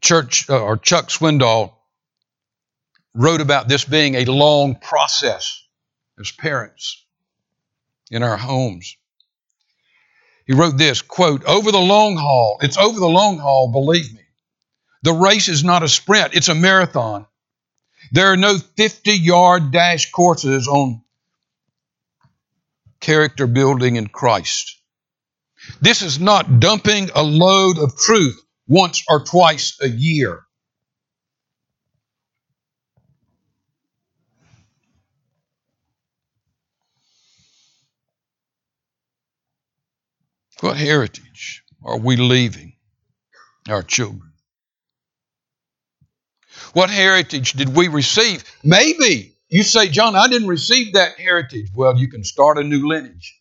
Church 0.00 0.48
uh, 0.48 0.60
or 0.60 0.76
Chuck 0.76 1.08
Swindoll 1.08 1.72
wrote 3.14 3.40
about 3.40 3.68
this 3.68 3.84
being 3.84 4.14
a 4.14 4.24
long 4.24 4.76
process 4.76 5.62
as 6.18 6.30
parents 6.30 7.04
in 8.10 8.22
our 8.22 8.36
homes. 8.36 8.96
He 10.46 10.54
wrote 10.54 10.76
this 10.76 11.02
quote, 11.02 11.44
over 11.44 11.70
the 11.70 11.78
long 11.78 12.16
haul, 12.16 12.58
it's 12.62 12.76
over 12.76 12.98
the 12.98 13.06
long 13.06 13.38
haul, 13.38 13.70
believe 13.70 14.12
me. 14.12 14.22
The 15.02 15.12
race 15.12 15.48
is 15.48 15.64
not 15.64 15.82
a 15.82 15.88
sprint, 15.88 16.34
it's 16.34 16.48
a 16.48 16.54
marathon. 16.54 17.26
There 18.12 18.32
are 18.32 18.36
no 18.36 18.58
50 18.58 19.12
yard 19.12 19.70
dash 19.70 20.10
courses 20.10 20.66
on 20.66 21.02
character 23.00 23.46
building 23.46 23.96
in 23.96 24.08
Christ. 24.08 24.79
This 25.80 26.02
is 26.02 26.20
not 26.20 26.60
dumping 26.60 27.10
a 27.14 27.22
load 27.22 27.78
of 27.78 27.96
truth 27.96 28.40
once 28.66 29.04
or 29.08 29.24
twice 29.24 29.78
a 29.80 29.88
year. 29.88 30.42
What 40.60 40.76
heritage 40.76 41.64
are 41.82 41.98
we 41.98 42.16
leaving 42.16 42.74
our 43.68 43.82
children? 43.82 44.32
What 46.74 46.90
heritage 46.90 47.52
did 47.54 47.74
we 47.74 47.88
receive? 47.88 48.44
Maybe 48.62 49.36
you 49.48 49.62
say, 49.62 49.88
John, 49.88 50.14
I 50.14 50.28
didn't 50.28 50.48
receive 50.48 50.92
that 50.92 51.18
heritage. 51.18 51.68
Well, 51.74 51.98
you 51.98 52.08
can 52.08 52.24
start 52.24 52.58
a 52.58 52.62
new 52.62 52.86
lineage. 52.86 53.39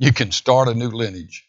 You 0.00 0.14
can 0.14 0.30
start 0.30 0.68
a 0.68 0.74
new 0.74 0.88
lineage. 0.88 1.44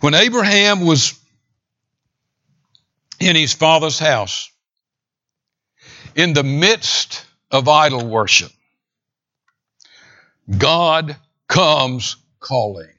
When 0.00 0.14
Abraham 0.14 0.86
was 0.86 1.18
in 3.18 3.34
his 3.34 3.52
father's 3.52 3.98
house, 3.98 4.52
in 6.14 6.34
the 6.34 6.44
midst 6.44 7.26
of 7.50 7.68
idol 7.68 8.06
worship, 8.06 8.52
God 10.56 11.16
comes 11.48 12.14
calling. 12.38 12.94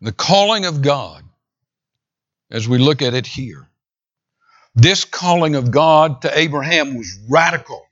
The 0.00 0.12
calling 0.12 0.64
of 0.64 0.82
God, 0.82 1.22
as 2.50 2.68
we 2.68 2.78
look 2.78 3.02
at 3.02 3.14
it 3.14 3.26
here, 3.28 3.68
this 4.78 5.04
calling 5.04 5.56
of 5.56 5.70
God 5.72 6.22
to 6.22 6.38
Abraham 6.38 6.96
was 6.96 7.18
radical. 7.28 7.84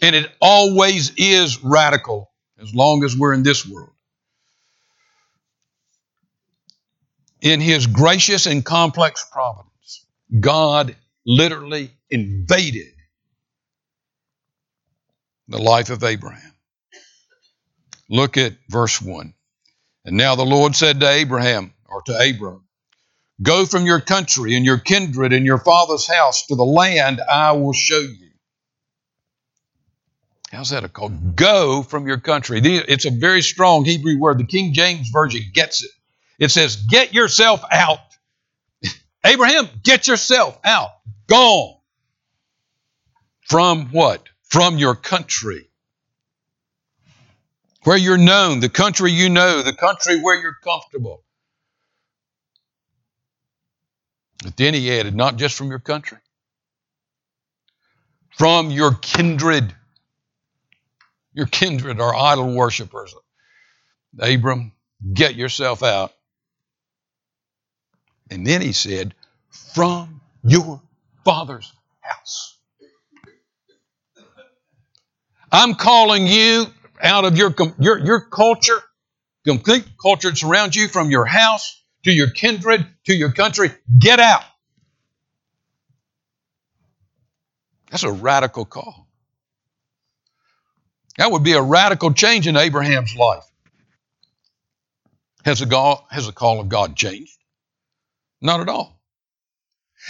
And 0.00 0.14
it 0.14 0.30
always 0.40 1.12
is 1.16 1.62
radical 1.62 2.30
as 2.60 2.72
long 2.72 3.02
as 3.02 3.16
we're 3.16 3.34
in 3.34 3.42
this 3.42 3.66
world. 3.66 3.90
In 7.40 7.60
his 7.60 7.86
gracious 7.86 8.46
and 8.46 8.64
complex 8.64 9.26
providence, 9.30 10.06
God 10.38 10.94
literally 11.26 11.90
invaded 12.10 12.94
the 15.48 15.58
life 15.58 15.90
of 15.90 16.04
Abraham. 16.04 16.52
Look 18.08 18.36
at 18.36 18.54
verse 18.68 19.02
1. 19.02 19.34
And 20.04 20.16
now 20.16 20.36
the 20.36 20.46
Lord 20.46 20.76
said 20.76 21.00
to 21.00 21.08
Abraham, 21.08 21.74
or 21.86 22.02
to 22.02 22.12
Abram, 22.12 22.67
Go 23.40 23.66
from 23.66 23.86
your 23.86 24.00
country 24.00 24.56
and 24.56 24.64
your 24.64 24.78
kindred 24.78 25.32
and 25.32 25.46
your 25.46 25.58
father's 25.58 26.06
house 26.06 26.46
to 26.46 26.56
the 26.56 26.64
land 26.64 27.20
I 27.20 27.52
will 27.52 27.72
show 27.72 28.00
you. 28.00 28.28
How's 30.50 30.70
that 30.70 30.82
a 30.84 30.88
call? 30.88 31.10
Mm-hmm. 31.10 31.32
Go 31.32 31.82
from 31.82 32.08
your 32.08 32.18
country. 32.18 32.60
It's 32.62 33.04
a 33.04 33.10
very 33.10 33.42
strong 33.42 33.84
Hebrew 33.84 34.18
word. 34.18 34.38
The 34.38 34.44
King 34.44 34.72
James 34.72 35.10
Version 35.10 35.42
gets 35.52 35.84
it. 35.84 35.90
It 36.38 36.50
says, 36.50 36.76
Get 36.76 37.12
yourself 37.12 37.62
out. 37.70 37.98
Abraham, 39.24 39.68
get 39.82 40.08
yourself 40.08 40.58
out. 40.64 40.90
Gone. 41.28 41.76
From 43.42 43.90
what? 43.90 44.26
From 44.44 44.78
your 44.78 44.94
country. 44.94 45.68
Where 47.84 47.96
you're 47.96 48.18
known, 48.18 48.60
the 48.60 48.68
country 48.68 49.12
you 49.12 49.28
know, 49.28 49.62
the 49.62 49.72
country 49.72 50.20
where 50.20 50.40
you're 50.40 50.56
comfortable. 50.64 51.22
But 54.42 54.56
then 54.56 54.74
he 54.74 54.98
added, 54.98 55.14
not 55.14 55.36
just 55.36 55.56
from 55.56 55.68
your 55.68 55.80
country, 55.80 56.18
from 58.36 58.70
your 58.70 58.94
kindred. 58.94 59.74
Your 61.32 61.46
kindred 61.46 62.00
are 62.00 62.14
idol 62.14 62.54
worshippers. 62.54 63.14
Abram, 64.18 64.72
get 65.12 65.34
yourself 65.34 65.82
out. 65.82 66.12
And 68.30 68.46
then 68.46 68.60
he 68.60 68.72
said, 68.72 69.14
from 69.50 70.20
your 70.44 70.80
father's 71.24 71.72
house. 72.00 72.56
I'm 75.50 75.74
calling 75.74 76.26
you 76.26 76.66
out 77.02 77.24
of 77.24 77.36
your, 77.36 77.54
your, 77.78 77.98
your 77.98 78.20
culture, 78.20 78.80
complete 79.46 79.84
culture 80.00 80.30
that 80.30 80.36
surrounds 80.36 80.76
you, 80.76 80.88
from 80.88 81.10
your 81.10 81.24
house 81.24 81.77
to 82.08 82.14
your 82.14 82.30
kindred, 82.30 82.86
to 83.04 83.14
your 83.14 83.30
country. 83.32 83.70
Get 83.98 84.18
out. 84.18 84.42
That's 87.90 88.02
a 88.02 88.10
radical 88.10 88.64
call. 88.64 89.06
That 91.18 91.30
would 91.30 91.44
be 91.44 91.52
a 91.52 91.60
radical 91.60 92.14
change 92.14 92.46
in 92.46 92.56
Abraham's 92.56 93.14
life. 93.14 93.44
Has 95.44 95.58
the, 95.58 95.66
call, 95.66 96.06
has 96.10 96.24
the 96.24 96.32
call 96.32 96.60
of 96.60 96.70
God 96.70 96.96
changed? 96.96 97.36
Not 98.40 98.60
at 98.60 98.70
all. 98.70 98.98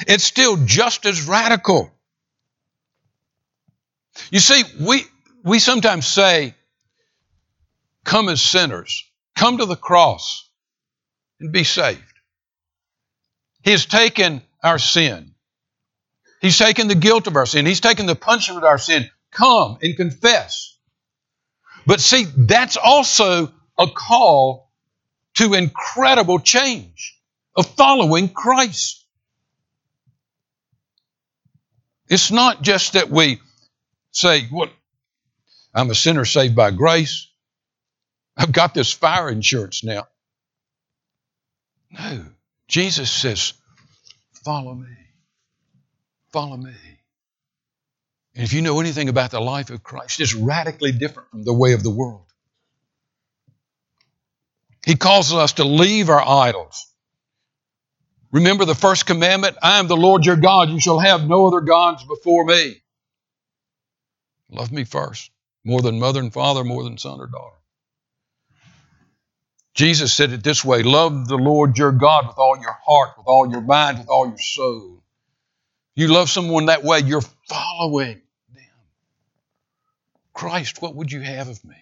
It's 0.06 0.22
still 0.22 0.56
just 0.56 1.04
as 1.04 1.26
radical. 1.26 1.90
You 4.30 4.38
see, 4.38 4.62
we, 4.80 5.04
we 5.42 5.58
sometimes 5.58 6.06
say, 6.06 6.54
come 8.04 8.28
as 8.28 8.40
sinners, 8.40 9.04
come 9.34 9.58
to 9.58 9.66
the 9.66 9.76
cross 9.76 10.47
and 11.40 11.53
be 11.53 11.64
saved. 11.64 12.03
He 13.62 13.70
has 13.72 13.87
taken 13.87 14.42
our 14.62 14.79
sin. 14.79 15.35
He's 16.40 16.59
taken 16.59 16.88
the 16.88 16.94
guilt 16.94 17.27
of 17.27 17.37
our 17.37 17.46
sin. 17.46 17.66
He's 17.66 17.81
taken 17.81 18.07
the 18.07 18.14
punishment 18.14 18.59
of 18.59 18.64
our 18.64 18.79
sin. 18.79 19.11
Come 19.31 19.79
and 19.83 19.96
confess. 19.96 20.77
But 21.87 22.01
see, 22.01 22.24
that's 22.24 22.77
also 22.77 23.53
a 23.79 23.87
call 23.87 24.70
to 25.35 25.55
incredible 25.55 26.38
change 26.38 27.18
of 27.57 27.66
following 27.66 28.29
Christ. 28.29 29.05
It's 32.09 32.31
not 32.31 32.62
just 32.62 32.94
that 32.94 33.11
we 33.11 33.40
say, 34.12 34.46
"What? 34.48 34.72
I'm 35.74 35.90
a 35.90 35.94
sinner 35.94 36.24
saved 36.24 36.57
by 36.57 36.70
grace. 36.70 37.29
I've 38.37 38.53
got 38.53 38.74
this 38.74 38.92
fire 38.92 39.29
insurance 39.29 39.85
now." 39.85 40.09
No. 41.90 42.24
Jesus 42.68 43.11
says, 43.11 43.55
Follow 44.44 44.74
me. 44.74 44.88
Follow 46.33 46.57
me. 46.57 46.74
And 48.35 48.44
if 48.44 48.53
you 48.53 48.62
know 48.62 48.81
anything 48.81 49.09
about 49.09 49.31
the 49.31 49.40
life 49.40 49.70
of 49.70 49.83
Christ, 49.83 50.20
it's 50.20 50.35
radically 50.35 50.92
different 50.92 51.31
from 51.31 51.44
the 51.44 51.55
way 51.55 51.72
of 51.72 51.83
the 51.83 51.90
world. 51.90 52.27
He 54.87 54.94
calls 54.94 55.33
us 55.33 55.55
to 55.55 55.64
leave 55.64 56.09
our 56.09 56.27
idols. 56.27 56.87
Remember 58.31 58.64
the 58.64 58.74
first 58.74 59.07
commandment 59.07 59.57
I 59.62 59.79
am 59.79 59.88
the 59.88 59.96
Lord 59.96 60.24
your 60.24 60.37
God. 60.37 60.68
You 60.68 60.81
shall 60.81 60.98
have 60.98 61.27
no 61.27 61.46
other 61.46 61.61
gods 61.61 62.05
before 62.05 62.44
me. 62.44 62.77
Love 64.51 64.70
me 64.70 64.85
first, 64.85 65.31
more 65.64 65.83
than 65.83 65.98
mother 65.98 66.20
and 66.20 66.33
father, 66.33 66.64
more 66.64 66.85
than 66.85 66.96
son 66.96 67.20
or 67.20 67.27
daughter. 67.27 67.57
Jesus 69.79 70.12
said 70.12 70.33
it 70.33 70.43
this 70.43 70.64
way 70.64 70.83
Love 70.83 71.29
the 71.29 71.37
Lord 71.37 71.79
your 71.79 71.93
God 71.93 72.27
with 72.27 72.37
all 72.37 72.59
your 72.61 72.77
heart, 72.85 73.11
with 73.17 73.29
all 73.29 73.49
your 73.49 73.61
mind, 73.61 74.01
with 74.01 74.09
all 74.09 74.27
your 74.27 74.37
soul. 74.37 75.05
You 75.95 76.09
love 76.09 76.29
someone 76.29 76.67
that 76.67 76.83
way, 76.83 76.99
you're 76.99 77.23
following 77.49 78.21
them. 78.53 78.64
Christ, 80.33 80.83
what 80.83 80.97
would 80.97 81.12
you 81.12 81.21
have 81.21 81.47
of 81.47 81.64
me? 81.64 81.77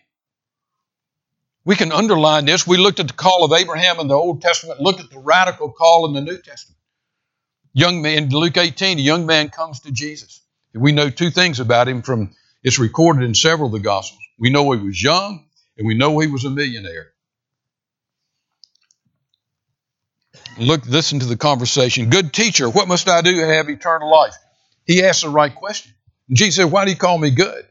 We 1.64 1.74
can 1.74 1.90
underline 1.90 2.44
this. 2.44 2.66
We 2.66 2.76
looked 2.76 3.00
at 3.00 3.08
the 3.08 3.14
call 3.14 3.44
of 3.44 3.58
Abraham 3.58 3.98
in 3.98 4.08
the 4.08 4.14
Old 4.14 4.42
Testament, 4.42 4.78
looked 4.78 5.00
at 5.00 5.08
the 5.08 5.18
radical 5.18 5.72
call 5.72 6.06
in 6.06 6.12
the 6.12 6.20
New 6.20 6.36
Testament. 6.36 6.78
Young 7.72 8.02
man, 8.02 8.24
in 8.24 8.28
Luke 8.28 8.58
18, 8.58 8.98
a 8.98 9.00
young 9.00 9.24
man 9.24 9.48
comes 9.48 9.80
to 9.80 9.90
Jesus. 9.90 10.42
And 10.74 10.82
we 10.82 10.92
know 10.92 11.08
two 11.08 11.30
things 11.30 11.60
about 11.60 11.88
him 11.88 12.02
from 12.02 12.34
it's 12.62 12.78
recorded 12.78 13.24
in 13.24 13.34
several 13.34 13.68
of 13.68 13.72
the 13.72 13.80
Gospels. 13.80 14.20
We 14.38 14.50
know 14.50 14.70
he 14.72 14.82
was 14.82 15.02
young, 15.02 15.46
and 15.78 15.86
we 15.86 15.94
know 15.94 16.18
he 16.18 16.26
was 16.26 16.44
a 16.44 16.50
millionaire. 16.50 17.14
Look, 20.58 20.86
listen 20.86 21.20
to 21.20 21.26
the 21.26 21.36
conversation. 21.36 22.08
Good 22.10 22.32
teacher, 22.32 22.68
what 22.68 22.88
must 22.88 23.08
I 23.08 23.20
do 23.20 23.40
to 23.40 23.46
have 23.46 23.68
eternal 23.68 24.10
life? 24.10 24.34
He 24.86 25.02
asked 25.02 25.22
the 25.22 25.28
right 25.28 25.54
question. 25.54 25.92
Jesus 26.30 26.56
said, 26.56 26.72
Why 26.72 26.84
do 26.84 26.90
you 26.90 26.96
call 26.96 27.18
me 27.18 27.30
good? 27.30 27.66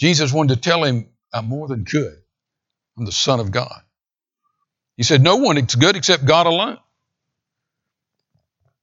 Jesus 0.00 0.32
wanted 0.32 0.54
to 0.54 0.60
tell 0.60 0.82
him, 0.84 1.08
I'm 1.32 1.46
more 1.46 1.68
than 1.68 1.84
good. 1.84 2.16
I'm 2.98 3.04
the 3.04 3.12
Son 3.12 3.40
of 3.40 3.50
God. 3.50 3.82
He 4.96 5.02
said, 5.02 5.22
No 5.22 5.36
one 5.36 5.56
is 5.58 5.74
good 5.74 5.96
except 5.96 6.24
God 6.24 6.46
alone. 6.46 6.78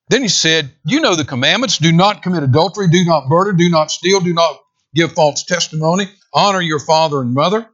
Then 0.10 0.22
he 0.22 0.28
said, 0.28 0.72
You 0.86 1.02
know 1.02 1.16
the 1.16 1.26
commandments 1.26 1.78
do 1.78 1.92
not 1.92 2.24
commit 2.24 2.44
adultery, 2.44 2.88
do 2.90 3.06
not 3.06 3.30
murder, 3.30 3.54
do 3.54 3.70
not 3.70 3.92
steal, 3.92 4.20
do 4.20 4.34
not 4.34 4.60
give 4.94 5.14
false 5.14 5.44
testimony, 5.44 6.10
honor 6.34 6.62
your 6.62 6.80
father 6.80 7.22
and 7.22 7.34
mother. 7.34 7.68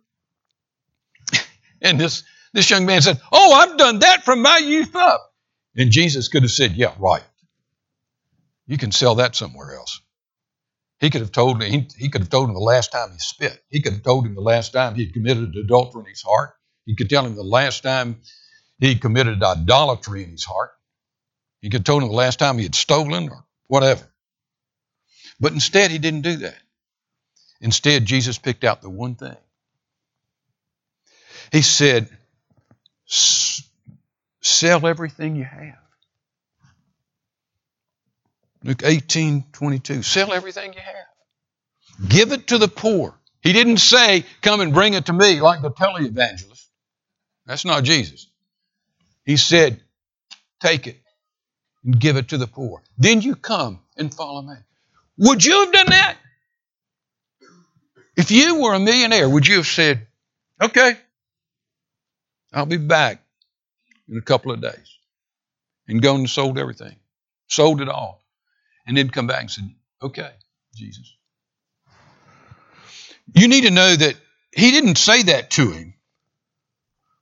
and 1.82 2.00
this, 2.00 2.24
this 2.54 2.70
young 2.70 2.86
man 2.86 3.02
said, 3.02 3.20
Oh, 3.32 3.54
I've 3.54 3.78
done 3.78 4.00
that 4.00 4.24
from 4.24 4.42
my 4.42 4.58
youth 4.58 4.96
up. 4.96 5.34
And 5.76 5.92
Jesus 5.92 6.28
could 6.28 6.44
have 6.44 6.52
said, 6.52 6.74
Yeah, 6.74 6.94
right. 7.00 7.24
You 8.66 8.78
can 8.78 8.92
sell 8.92 9.16
that 9.16 9.36
somewhere 9.36 9.76
else. 9.76 10.02
He 11.00 11.10
could 11.10 11.22
have 11.22 11.32
told 11.32 11.62
him, 11.62 11.72
he, 11.72 11.88
he 11.98 12.10
could 12.10 12.22
have 12.22 12.30
told 12.30 12.50
him 12.50 12.56
the 12.56 12.60
last 12.60 12.92
time 12.92 13.12
he 13.12 13.20
spit. 13.20 13.64
He 13.70 13.82
could 13.82 13.94
have 13.94 14.04
told 14.04 14.26
him 14.26 14.34
the 14.36 14.42
last 14.42 14.74
time 14.74 14.96
he 14.96 15.12
committed 15.12 15.56
adultery 15.56 16.02
in 16.02 16.10
his 16.10 16.24
heart. 16.24 16.54
He 16.86 16.96
could 16.96 17.10
tell 17.10 17.26
him 17.26 17.36
the 17.36 17.44
last 17.44 17.84
time 17.84 18.22
he 18.80 18.96
committed 18.96 19.42
idolatry 19.44 20.24
in 20.24 20.32
his 20.32 20.44
heart. 20.44 20.72
He 21.62 21.70
could 21.70 21.80
have 21.80 21.86
told 21.86 22.04
him 22.04 22.10
the 22.10 22.16
last 22.16 22.40
time 22.40 22.58
he 22.58 22.64
had 22.64 22.76
stolen 22.76 23.30
or 23.30 23.46
whatever. 23.68 24.08
But 25.40 25.54
instead, 25.54 25.92
he 25.92 26.00
didn't 26.00 26.22
do 26.22 26.38
that. 26.38 26.58
Instead, 27.62 28.06
Jesus 28.06 28.38
picked 28.38 28.64
out 28.64 28.82
the 28.82 28.90
one 28.90 29.16
thing. 29.16 29.38
He 31.52 31.62
said, 31.62 32.10
Sell 33.08 34.86
everything 34.86 35.36
you 35.36 35.46
have. 35.46 35.76
Luke 38.64 38.82
18, 38.84 39.46
22. 39.54 40.04
Sell 40.04 40.34
everything 40.34 40.74
you 40.74 40.82
have. 40.82 42.10
Give 42.10 42.32
it 42.32 42.48
to 42.48 42.58
the 42.58 42.68
poor. 42.68 43.18
He 43.42 43.54
didn't 43.54 43.78
say, 43.78 44.26
Come 44.42 44.62
and 44.62 44.74
bring 44.74 44.94
it 44.94 45.06
to 45.06 45.14
me 45.14 45.40
like 45.42 45.62
the 45.62 45.72
televangelist. 45.72 46.66
That's 47.46 47.66
not 47.66 47.84
Jesus. 47.84 48.28
He 49.26 49.38
said, 49.38 49.82
Take 50.60 50.88
it 50.88 50.98
and 51.86 52.00
give 52.00 52.18
it 52.18 52.30
to 52.30 52.38
the 52.38 52.48
poor. 52.48 52.82
Then 52.98 53.22
you 53.22 53.36
come 53.36 53.80
and 53.96 54.14
follow 54.14 54.42
me. 54.42 54.56
Would 55.18 55.46
you 55.46 55.64
have 55.64 55.72
done 55.72 55.90
that? 55.90 56.18
If 58.16 58.32
you 58.32 58.62
were 58.62 58.74
a 58.74 58.80
millionaire, 58.80 59.30
would 59.30 59.48
you 59.48 59.58
have 59.58 59.68
said, 59.68 60.08
Okay, 60.62 60.98
I'll 62.54 62.66
be 62.66 62.78
back 62.78 63.24
in 64.10 64.18
a 64.18 64.22
couple 64.22 64.52
of 64.52 64.62
days. 64.62 64.98
And 65.88 66.02
gone 66.02 66.20
and 66.20 66.30
sold 66.30 66.58
everything, 66.58 66.96
sold 67.48 67.82
it 67.82 67.88
all. 67.88 68.22
And 68.86 68.98
then 68.98 69.10
come 69.10 69.28
back 69.28 69.42
and 69.42 69.52
said, 69.52 69.70
Okay, 70.02 70.32
Jesus. 70.76 71.14
You 73.34 73.48
need 73.48 73.64
to 73.64 73.72
know 73.72 73.96
that 73.96 74.16
he 74.54 74.72
didn't 74.72 74.98
say 74.98 75.24
that 75.24 75.52
to 75.52 75.72
him 75.72 75.94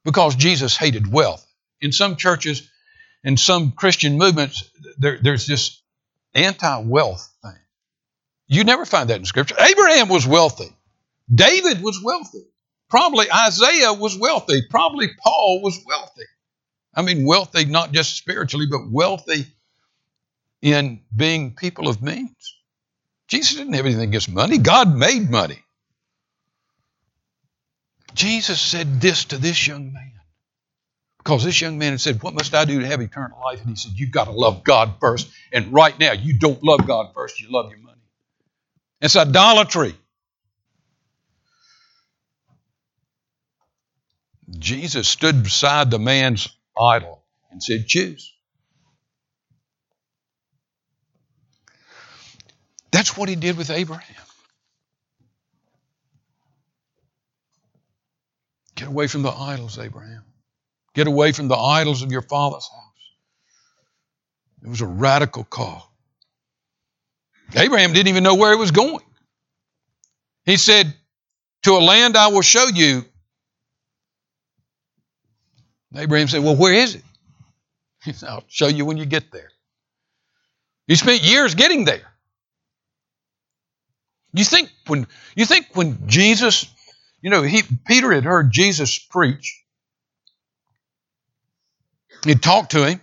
because 0.04 0.36
Jesus 0.36 0.78
hated 0.78 1.12
wealth. 1.12 1.46
In 1.82 1.92
some 1.92 2.16
churches 2.16 2.70
and 3.24 3.40
some 3.40 3.72
Christian 3.72 4.18
movements, 4.18 4.64
there, 4.98 5.20
there's 5.22 5.46
this 5.46 5.82
anti 6.34 6.78
wealth 6.80 7.32
thing. 7.44 7.58
You 8.48 8.64
never 8.64 8.86
find 8.86 9.10
that 9.10 9.18
in 9.18 9.26
Scripture. 9.26 9.56
Abraham 9.60 10.08
was 10.08 10.26
wealthy, 10.26 10.76
David 11.34 11.82
was 11.82 12.02
wealthy. 12.04 12.46
Probably 12.90 13.32
Isaiah 13.32 13.94
was 13.94 14.18
wealthy. 14.18 14.62
Probably 14.70 15.10
Paul 15.22 15.62
was 15.62 15.84
wealthy. 15.86 16.26
I 16.96 17.02
mean, 17.02 17.26
wealthy 17.26 17.66
not 17.66 17.92
just 17.92 18.16
spiritually, 18.16 18.68
but 18.70 18.90
wealthy 18.90 19.48
in 20.62 21.02
being 21.16 21.56
people 21.56 21.88
of 21.88 22.02
means. 22.02 22.56
Jesus 23.28 23.58
didn't 23.58 23.74
have 23.74 23.86
anything 23.86 24.10
against 24.10 24.32
money, 24.32 24.58
God 24.58 24.96
made 24.96 25.30
money. 25.30 25.64
Jesus 28.14 28.62
said 28.62 29.02
this 29.02 29.26
to 29.26 29.38
this 29.38 29.68
young 29.68 29.92
man. 29.92 30.14
Because 31.18 31.44
this 31.44 31.60
young 31.60 31.80
man 31.80 31.94
had 31.94 32.02
said, 32.02 32.22
What 32.22 32.36
must 32.36 32.54
I 32.54 32.66
do 32.66 32.80
to 32.80 32.86
have 32.86 33.02
eternal 33.02 33.40
life? 33.44 33.60
And 33.60 33.70
he 33.70 33.76
said, 33.76 33.94
You've 33.96 34.12
got 34.12 34.26
to 34.26 34.32
love 34.32 34.64
God 34.64 34.94
first. 35.00 35.28
And 35.52 35.74
right 35.74 35.98
now, 36.00 36.14
you 36.14 36.38
don't 36.38 36.64
love 36.64 36.86
God 36.86 37.14
first, 37.16 37.42
you 37.42 37.52
love 37.52 37.72
your 37.72 37.80
money. 37.80 38.00
It's 39.02 39.16
idolatry. 39.16 39.96
Jesus 44.50 45.08
stood 45.08 45.44
beside 45.44 45.90
the 45.90 46.00
man's 46.00 46.48
idol 46.80 47.24
and 47.52 47.62
said, 47.62 47.88
Choose. 47.88 48.34
That's 52.92 53.18
what 53.18 53.28
he 53.28 53.36
did 53.36 53.58
with 53.58 53.70
Abraham. 53.70 54.26
Get 58.76 58.88
away 58.88 59.08
from 59.08 59.22
the 59.22 59.32
idols, 59.32 59.80
Abraham. 59.80 60.24
Get 60.94 61.08
away 61.08 61.32
from 61.32 61.48
the 61.48 61.56
idols 61.56 62.04
of 62.04 62.12
your 62.12 62.22
father's 62.22 62.70
house. 62.70 62.86
It 64.64 64.70
was 64.70 64.82
a 64.82 64.86
radical 64.86 65.44
call. 65.44 65.92
Abraham 67.56 67.94
didn't 67.94 68.10
even 68.10 68.24
know 68.24 68.36
where 68.36 68.52
he 68.52 68.58
was 68.58 68.72
going. 68.72 69.04
He 70.46 70.58
said, 70.58 70.94
To 71.64 71.74
a 71.74 71.80
land 71.80 72.16
I 72.18 72.28
will 72.28 72.42
show 72.42 72.66
you, 72.68 73.06
Abraham 75.98 76.28
said, 76.28 76.44
Well, 76.44 76.56
where 76.56 76.74
is 76.74 76.96
it? 76.96 77.04
He 78.04 78.14
said, 78.14 78.30
I'll 78.30 78.44
show 78.48 78.68
you 78.68 78.86
when 78.86 78.98
you 78.98 79.06
get 79.06 79.32
there. 79.32 79.50
You 80.88 80.96
spent 80.96 81.24
years 81.24 81.56
getting 81.56 81.86
there. 81.86 82.12
You 84.34 84.44
think 84.44 84.70
when 84.88 85.08
you 85.36 85.46
think 85.46 85.68
when 85.74 86.08
Jesus, 86.08 86.68
you 87.22 87.30
know, 87.30 87.42
he 87.42 87.64
Peter 87.88 88.12
had 88.12 88.26
heard 88.26 88.52
Jesus 88.52 89.00
preach. 89.00 89.64
He 92.24 92.36
talked 92.36 92.72
to 92.72 92.86
him. 92.86 93.02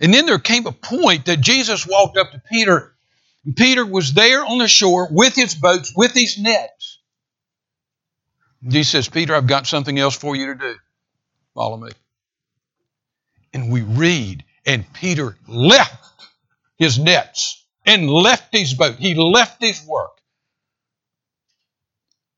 And 0.00 0.12
then 0.12 0.26
there 0.26 0.38
came 0.38 0.66
a 0.66 0.72
point 0.72 1.26
that 1.26 1.40
Jesus 1.40 1.86
walked 1.86 2.16
up 2.16 2.32
to 2.32 2.42
Peter, 2.50 2.94
and 3.44 3.56
Peter 3.56 3.84
was 3.84 4.12
there 4.12 4.44
on 4.44 4.58
the 4.58 4.68
shore 4.68 5.08
with 5.10 5.34
his 5.34 5.54
boats, 5.54 5.92
with 5.94 6.12
his 6.12 6.38
nets. 6.38 7.00
And 8.62 8.86
says, 8.86 9.08
Peter, 9.08 9.34
I've 9.34 9.46
got 9.46 9.66
something 9.66 9.98
else 9.98 10.16
for 10.16 10.36
you 10.36 10.46
to 10.46 10.54
do. 10.54 10.74
Follow 11.56 11.78
me. 11.78 11.90
And 13.54 13.72
we 13.72 13.80
read, 13.80 14.44
and 14.66 14.84
Peter 14.92 15.36
left 15.48 16.04
his 16.76 16.98
nets 16.98 17.64
and 17.86 18.10
left 18.10 18.54
his 18.54 18.74
boat. 18.74 18.96
He 18.96 19.14
left 19.14 19.62
his 19.62 19.82
work. 19.86 20.10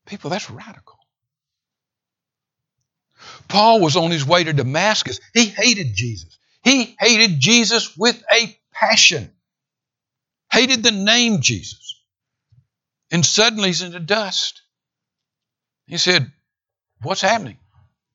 People, 0.06 0.30
that's 0.30 0.48
radical. 0.48 0.98
Paul 3.48 3.80
was 3.80 3.96
on 3.96 4.12
his 4.12 4.24
way 4.24 4.44
to 4.44 4.52
Damascus. 4.52 5.18
He 5.34 5.46
hated 5.46 5.94
Jesus. 5.94 6.38
He 6.62 6.96
hated 7.00 7.40
Jesus 7.40 7.96
with 7.96 8.22
a 8.30 8.56
passion, 8.72 9.32
hated 10.52 10.84
the 10.84 10.92
name 10.92 11.40
Jesus. 11.40 12.00
And 13.10 13.26
suddenly 13.26 13.70
he's 13.70 13.82
in 13.82 13.90
the 13.90 14.00
dust. 14.00 14.62
He 15.88 15.96
said, 15.98 16.30
What's 17.02 17.20
happening? 17.20 17.58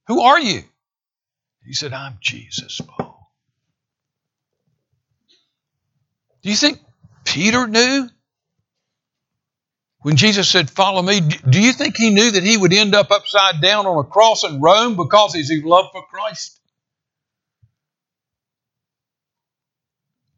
Who 0.07 0.21
are 0.21 0.39
you? 0.39 0.63
He 1.65 1.73
said, 1.73 1.93
I'm 1.93 2.17
Jesus, 2.21 2.81
Paul. 2.81 3.31
Do 6.41 6.49
you 6.49 6.55
think 6.55 6.79
Peter 7.23 7.67
knew? 7.67 8.09
When 10.01 10.17
Jesus 10.17 10.49
said, 10.49 10.69
Follow 10.69 11.01
me, 11.01 11.21
do 11.21 11.61
you 11.61 11.71
think 11.71 11.95
he 11.95 12.09
knew 12.09 12.31
that 12.31 12.43
he 12.43 12.57
would 12.57 12.73
end 12.73 12.93
up 12.93 13.09
upside 13.09 13.61
down 13.61 13.85
on 13.85 13.97
a 13.97 14.07
cross 14.07 14.43
in 14.43 14.59
Rome 14.59 14.97
because 14.97 15.33
of 15.33 15.39
his 15.39 15.63
love 15.63 15.85
for 15.93 16.03
Christ? 16.03 16.59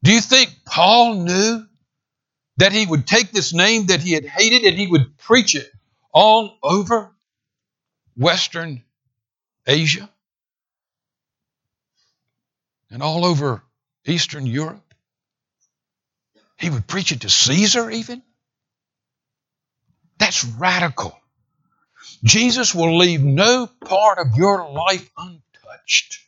Do 0.03 0.11
you 0.11 0.21
think 0.21 0.51
Paul 0.67 1.15
knew 1.15 1.65
that 2.57 2.71
he 2.71 2.85
would 2.85 3.07
take 3.07 3.31
this 3.31 3.53
name 3.53 3.87
that 3.87 4.01
he 4.01 4.11
had 4.11 4.25
hated 4.25 4.63
and 4.63 4.77
he 4.77 4.85
would 4.85 5.17
preach 5.17 5.55
it 5.55 5.71
all 6.13 6.59
over 6.61 7.11
Western 8.15 8.83
Asia? 9.65 10.07
And 12.89 13.01
all 13.01 13.25
over 13.25 13.63
Eastern 14.05 14.45
Europe. 14.45 14.93
He 16.57 16.69
would 16.69 16.87
preach 16.87 17.11
it 17.11 17.21
to 17.21 17.29
Caesar, 17.29 17.89
even. 17.89 18.21
That's 20.17 20.45
radical. 20.45 21.17
Jesus 22.23 22.73
will 22.73 22.97
leave 22.97 23.21
no 23.21 23.67
part 23.67 24.19
of 24.19 24.37
your 24.37 24.69
life 24.71 25.09
untouched. 25.17 26.19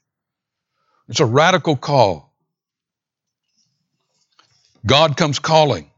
It's 1.07 1.19
a 1.19 1.25
radical 1.25 1.77
call. 1.77 2.33
God 4.85 5.15
comes 5.17 5.39
calling. 5.39 5.89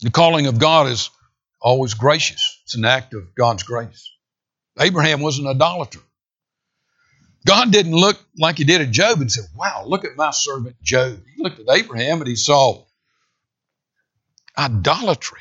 The 0.00 0.10
calling 0.10 0.46
of 0.46 0.58
God 0.58 0.88
is 0.88 1.10
always 1.60 1.94
gracious, 1.94 2.60
it's 2.64 2.74
an 2.74 2.84
act 2.84 3.14
of 3.14 3.34
God's 3.34 3.62
grace. 3.62 4.10
Abraham 4.78 5.20
was 5.20 5.38
an 5.38 5.46
idolater. 5.46 6.00
God 7.46 7.70
didn't 7.70 7.94
look 7.94 8.18
like 8.38 8.58
he 8.58 8.64
did 8.64 8.80
at 8.80 8.90
Job 8.90 9.20
and 9.20 9.30
said, 9.30 9.44
Wow, 9.54 9.84
look 9.86 10.04
at 10.04 10.16
my 10.16 10.30
servant 10.30 10.76
Job. 10.82 11.20
He 11.36 11.42
looked 11.42 11.60
at 11.60 11.66
Abraham 11.70 12.20
and 12.20 12.28
he 12.28 12.36
saw 12.36 12.84
idolatry. 14.56 15.40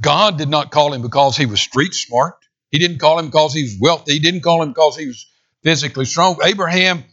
God 0.00 0.36
did 0.36 0.48
not 0.48 0.70
call 0.70 0.92
him 0.92 1.00
because 1.00 1.36
he 1.36 1.46
was 1.46 1.60
street 1.60 1.94
smart. 1.94 2.36
He 2.70 2.78
didn't 2.78 2.98
call 2.98 3.18
him 3.18 3.26
because 3.26 3.54
he 3.54 3.62
was 3.62 3.76
wealthy. 3.80 4.14
He 4.14 4.18
didn't 4.18 4.42
call 4.42 4.62
him 4.62 4.70
because 4.70 4.96
he 4.96 5.06
was 5.06 5.26
physically 5.62 6.04
strong. 6.04 6.38
Abraham 6.44 7.04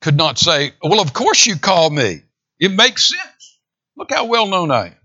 could 0.00 0.16
not 0.16 0.38
say, 0.38 0.72
Well, 0.82 1.00
of 1.00 1.12
course 1.12 1.44
you 1.44 1.56
call 1.56 1.90
me. 1.90 2.22
It 2.60 2.72
makes 2.72 3.08
sense. 3.08 3.58
Look 3.96 4.12
how 4.12 4.26
well 4.26 4.46
known 4.46 4.70
I 4.70 4.86
am. 4.88 4.97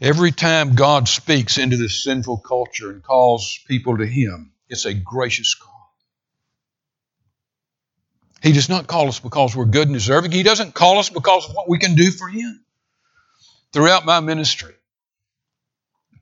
Every 0.00 0.30
time 0.30 0.74
God 0.74 1.08
speaks 1.08 1.56
into 1.56 1.76
this 1.78 2.04
sinful 2.04 2.38
culture 2.38 2.90
and 2.90 3.02
calls 3.02 3.58
people 3.66 3.96
to 3.96 4.06
Him, 4.06 4.52
it's 4.68 4.84
a 4.84 4.92
gracious 4.92 5.54
call. 5.54 5.72
He 8.42 8.52
does 8.52 8.68
not 8.68 8.86
call 8.86 9.08
us 9.08 9.20
because 9.20 9.56
we're 9.56 9.64
good 9.64 9.88
and 9.88 9.94
deserving. 9.94 10.32
He 10.32 10.42
doesn't 10.42 10.74
call 10.74 10.98
us 10.98 11.08
because 11.08 11.48
of 11.48 11.54
what 11.54 11.68
we 11.68 11.78
can 11.78 11.94
do 11.94 12.10
for 12.10 12.28
Him. 12.28 12.62
Throughout 13.72 14.04
my 14.04 14.20
ministry, 14.20 14.74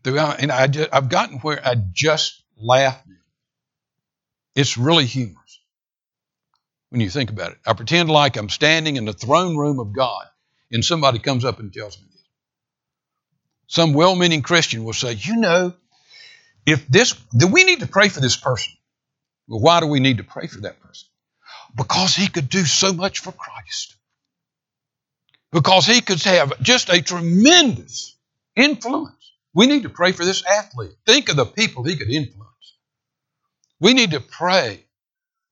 throughout, 0.04 0.40
and 0.40 0.52
I 0.52 0.68
just, 0.68 0.90
I've 0.92 1.08
gotten 1.08 1.38
where 1.38 1.60
I 1.66 1.74
just 1.74 2.42
laugh. 2.56 3.02
It's 4.54 4.78
really 4.78 5.06
humorous 5.06 5.60
when 6.90 7.00
you 7.00 7.10
think 7.10 7.30
about 7.30 7.52
it. 7.52 7.58
I 7.66 7.72
pretend 7.72 8.08
like 8.08 8.36
I'm 8.36 8.48
standing 8.48 8.96
in 8.96 9.04
the 9.04 9.12
throne 9.12 9.56
room 9.56 9.80
of 9.80 9.92
God, 9.92 10.26
and 10.70 10.84
somebody 10.84 11.18
comes 11.18 11.44
up 11.44 11.58
and 11.58 11.72
tells 11.72 12.00
me 12.00 12.06
some 13.66 13.92
well 13.92 14.14
meaning 14.14 14.42
Christian 14.42 14.84
will 14.84 14.92
say, 14.92 15.12
you 15.12 15.36
know, 15.36 15.74
if 16.66 16.86
this, 16.88 17.12
do 17.36 17.46
we 17.46 17.64
need 17.64 17.80
to 17.80 17.86
pray 17.86 18.08
for 18.08 18.20
this 18.20 18.36
person? 18.36 18.72
Well, 19.48 19.60
why 19.60 19.80
do 19.80 19.86
we 19.86 20.00
need 20.00 20.18
to 20.18 20.24
pray 20.24 20.46
for 20.46 20.60
that 20.62 20.80
person? 20.80 21.08
Because 21.76 22.14
he 22.14 22.28
could 22.28 22.48
do 22.48 22.64
so 22.64 22.92
much 22.92 23.18
for 23.20 23.32
Christ. 23.32 23.94
Because 25.52 25.86
he 25.86 26.00
could 26.00 26.22
have 26.22 26.60
just 26.62 26.88
a 26.88 27.02
tremendous 27.02 28.16
influence. 28.56 29.32
We 29.52 29.66
need 29.66 29.84
to 29.84 29.88
pray 29.88 30.12
for 30.12 30.24
this 30.24 30.44
athlete. 30.44 30.96
Think 31.06 31.28
of 31.28 31.36
the 31.36 31.46
people 31.46 31.84
he 31.84 31.96
could 31.96 32.10
influence. 32.10 32.44
We 33.80 33.94
need 33.94 34.12
to 34.12 34.20
pray 34.20 34.84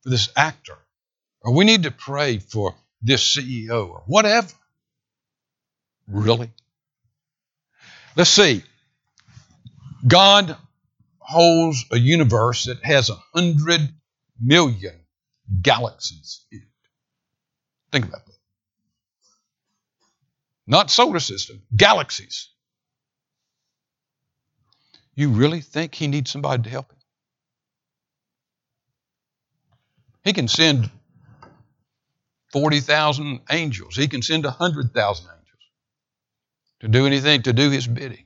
for 0.02 0.10
this 0.10 0.30
actor, 0.36 0.78
or 1.40 1.54
we 1.54 1.64
need 1.64 1.84
to 1.84 1.90
pray 1.90 2.38
for 2.38 2.74
this 3.00 3.36
CEO, 3.36 3.90
or 3.90 4.02
whatever. 4.06 4.52
Really? 6.08 6.50
Let's 8.16 8.30
see. 8.30 8.62
God 10.06 10.56
holds 11.18 11.84
a 11.90 11.98
universe 11.98 12.64
that 12.64 12.84
has 12.84 13.08
a 13.08 13.16
hundred 13.34 13.80
million 14.40 14.94
galaxies 15.62 16.44
in 16.50 16.58
it. 16.58 16.68
Think 17.90 18.06
about 18.06 18.26
that. 18.26 18.32
Not 20.66 20.90
solar 20.90 21.20
system, 21.20 21.62
galaxies. 21.74 22.48
You 25.14 25.30
really 25.30 25.60
think 25.60 25.94
he 25.94 26.06
needs 26.06 26.30
somebody 26.30 26.62
to 26.62 26.70
help 26.70 26.90
him? 26.90 26.98
He 30.24 30.32
can 30.32 30.48
send 30.48 30.90
40,000 32.52 33.40
angels. 33.50 33.96
He 33.96 34.08
can 34.08 34.22
send 34.22 34.44
100,000 34.44 35.24
angels 35.24 35.41
to 36.82 36.88
do 36.88 37.06
anything, 37.06 37.42
to 37.42 37.52
do 37.52 37.70
his 37.70 37.86
bidding. 37.86 38.24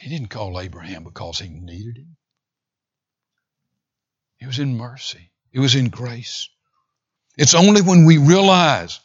He 0.00 0.08
didn't 0.08 0.30
call 0.30 0.60
Abraham 0.60 1.02
because 1.02 1.40
he 1.40 1.48
needed 1.48 1.96
him. 1.96 2.16
It 4.40 4.46
was 4.46 4.60
in 4.60 4.76
mercy, 4.76 5.30
it 5.52 5.58
was 5.58 5.74
in 5.74 5.88
grace. 5.88 6.48
It's 7.36 7.54
only 7.54 7.82
when 7.82 8.04
we 8.04 8.18
realize 8.18 9.00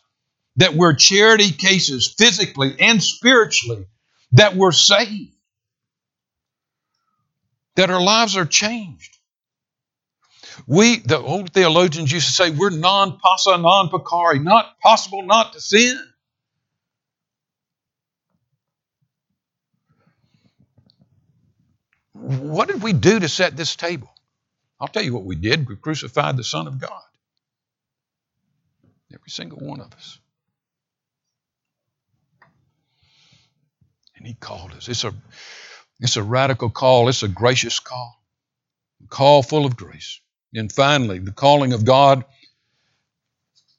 that 0.57 0.75
we're 0.75 0.93
charity 0.93 1.51
cases 1.51 2.13
physically 2.15 2.75
and 2.79 3.01
spiritually 3.01 3.87
that 4.33 4.55
we're 4.55 4.71
saved, 4.71 5.33
that 7.75 7.89
our 7.89 8.01
lives 8.01 8.37
are 8.37 8.45
changed. 8.45 9.17
We, 10.69 10.97
the 10.99 11.17
old 11.17 11.51
theologians 11.51 12.11
used 12.11 12.27
to 12.27 12.31
say, 12.31 12.51
we're 12.51 12.69
non 12.69 13.17
posse, 13.17 13.57
non 13.57 13.89
peccare, 13.89 14.39
not 14.39 14.79
possible 14.79 15.23
not 15.23 15.53
to 15.53 15.61
sin. 15.61 15.99
What 22.13 22.67
did 22.67 22.83
we 22.83 22.93
do 22.93 23.19
to 23.19 23.27
set 23.27 23.57
this 23.57 23.75
table? 23.75 24.11
I'll 24.79 24.87
tell 24.87 25.01
you 25.01 25.11
what 25.11 25.23
we 25.23 25.35
did. 25.35 25.67
We 25.67 25.75
crucified 25.75 26.37
the 26.37 26.43
Son 26.43 26.67
of 26.67 26.79
God. 26.79 27.01
Every 29.11 29.29
single 29.31 29.57
one 29.57 29.81
of 29.81 29.91
us. 29.91 30.19
And 34.17 34.27
He 34.27 34.35
called 34.35 34.73
us. 34.73 34.87
It's 34.87 35.03
a, 35.03 35.15
it's 35.99 36.15
a 36.15 36.21
radical 36.21 36.69
call, 36.69 37.09
it's 37.09 37.23
a 37.23 37.27
gracious 37.27 37.79
call, 37.79 38.21
a 39.03 39.07
call 39.07 39.41
full 39.41 39.65
of 39.65 39.75
grace. 39.75 40.21
And 40.53 40.71
finally, 40.71 41.19
the 41.19 41.31
calling 41.31 41.73
of 41.73 41.85
God, 41.85 42.25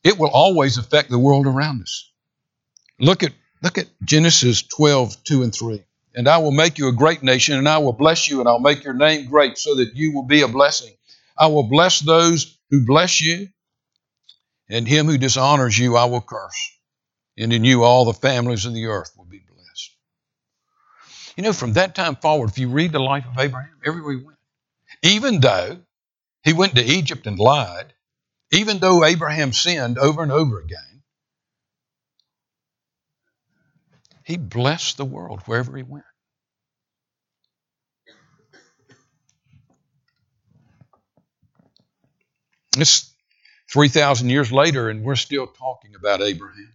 it 0.04 0.18
will 0.18 0.30
always 0.30 0.78
affect 0.78 1.11
the 1.11 1.18
world 1.18 1.46
around 1.46 1.83
us. 1.83 2.11
Look 2.98 3.22
at, 3.22 3.33
look 3.62 3.78
at 3.78 3.88
Genesis 4.04 4.62
12, 4.62 5.24
2 5.24 5.42
and 5.42 5.54
3. 5.54 5.83
And 6.14 6.28
I 6.28 6.38
will 6.38 6.50
make 6.50 6.78
you 6.78 6.88
a 6.88 6.92
great 6.92 7.22
nation, 7.22 7.56
and 7.56 7.68
I 7.68 7.78
will 7.78 7.92
bless 7.92 8.28
you, 8.28 8.40
and 8.40 8.48
I'll 8.48 8.61
make 8.61 8.85
your 8.85 8.94
name 8.94 9.28
great 9.28 9.59
so 9.59 9.76
that 9.76 9.94
you 9.94 10.12
will 10.12 10.24
be 10.24 10.42
a 10.42 10.48
blessing. 10.48 10.92
I 11.37 11.46
will 11.46 11.62
bless 11.64 12.00
those 12.00 12.59
who 12.70 12.85
bless 12.85 13.20
you, 13.20 13.48
and 14.68 14.87
him 14.87 15.06
who 15.06 15.18
dishonors 15.18 15.78
you 15.78 15.96
I 15.96 16.04
will 16.04 16.20
curse. 16.20 16.70
And 17.38 17.52
in 17.52 17.64
you 17.64 17.85
all 17.85 18.04
the 18.04 18.12
families 18.12 18.66
of 18.66 18.74
the 18.74 18.87
earth 18.87 19.12
will 19.16 19.24
be 19.24 19.38
blessed. 19.38 19.90
You 21.37 21.44
know, 21.44 21.52
from 21.52 21.74
that 21.74 21.94
time 21.94 22.16
forward, 22.16 22.50
if 22.50 22.59
you 22.59 22.68
read 22.68 22.92
the 22.92 23.00
life 23.00 23.24
of 23.26 23.38
Abraham, 23.38 23.78
everywhere 23.85 24.18
he 24.18 24.24
went, 24.24 24.38
even 25.02 25.40
though 25.40 25.80
he 26.42 26.53
went 26.53 26.76
to 26.76 26.85
Egypt 26.85 27.26
and 27.26 27.38
lied, 27.38 27.92
even 28.53 28.79
though 28.79 29.05
Abraham 29.05 29.53
sinned 29.53 29.98
over 29.98 30.22
and 30.22 30.33
over 30.33 30.61
again. 30.61 31.03
He 34.24 34.37
blessed 34.37 34.96
the 34.96 35.05
world 35.05 35.42
wherever 35.46 35.76
he 35.76 35.83
went. 35.83 36.05
It's 42.76 43.12
3,000 43.72 44.31
years 44.31 44.53
later, 44.53 44.88
and 44.88 45.05
we're 45.05 45.16
still 45.16 45.46
talking 45.46 45.94
about 45.94 46.23
Abraham. 46.23 46.73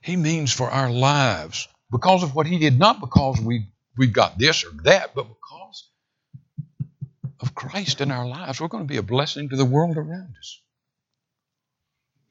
He 0.00 0.16
means 0.16 0.52
for 0.52 0.70
our 0.70 0.90
lives 0.90 1.66
because 1.90 2.22
of 2.22 2.34
what 2.34 2.46
he 2.46 2.58
did, 2.58 2.78
not 2.78 3.00
because 3.00 3.40
we 3.40 3.68
we've 3.96 4.12
got 4.12 4.38
this 4.38 4.64
or 4.64 4.70
that, 4.82 5.14
but 5.14 5.28
because 5.28 5.88
of 7.40 7.54
Christ 7.54 8.00
in 8.00 8.10
our 8.10 8.26
lives, 8.26 8.60
we're 8.60 8.68
going 8.68 8.84
to 8.84 8.88
be 8.88 8.96
a 8.96 9.02
blessing 9.02 9.48
to 9.48 9.56
the 9.56 9.64
world 9.64 9.96
around 9.96 10.34
us. 10.38 10.60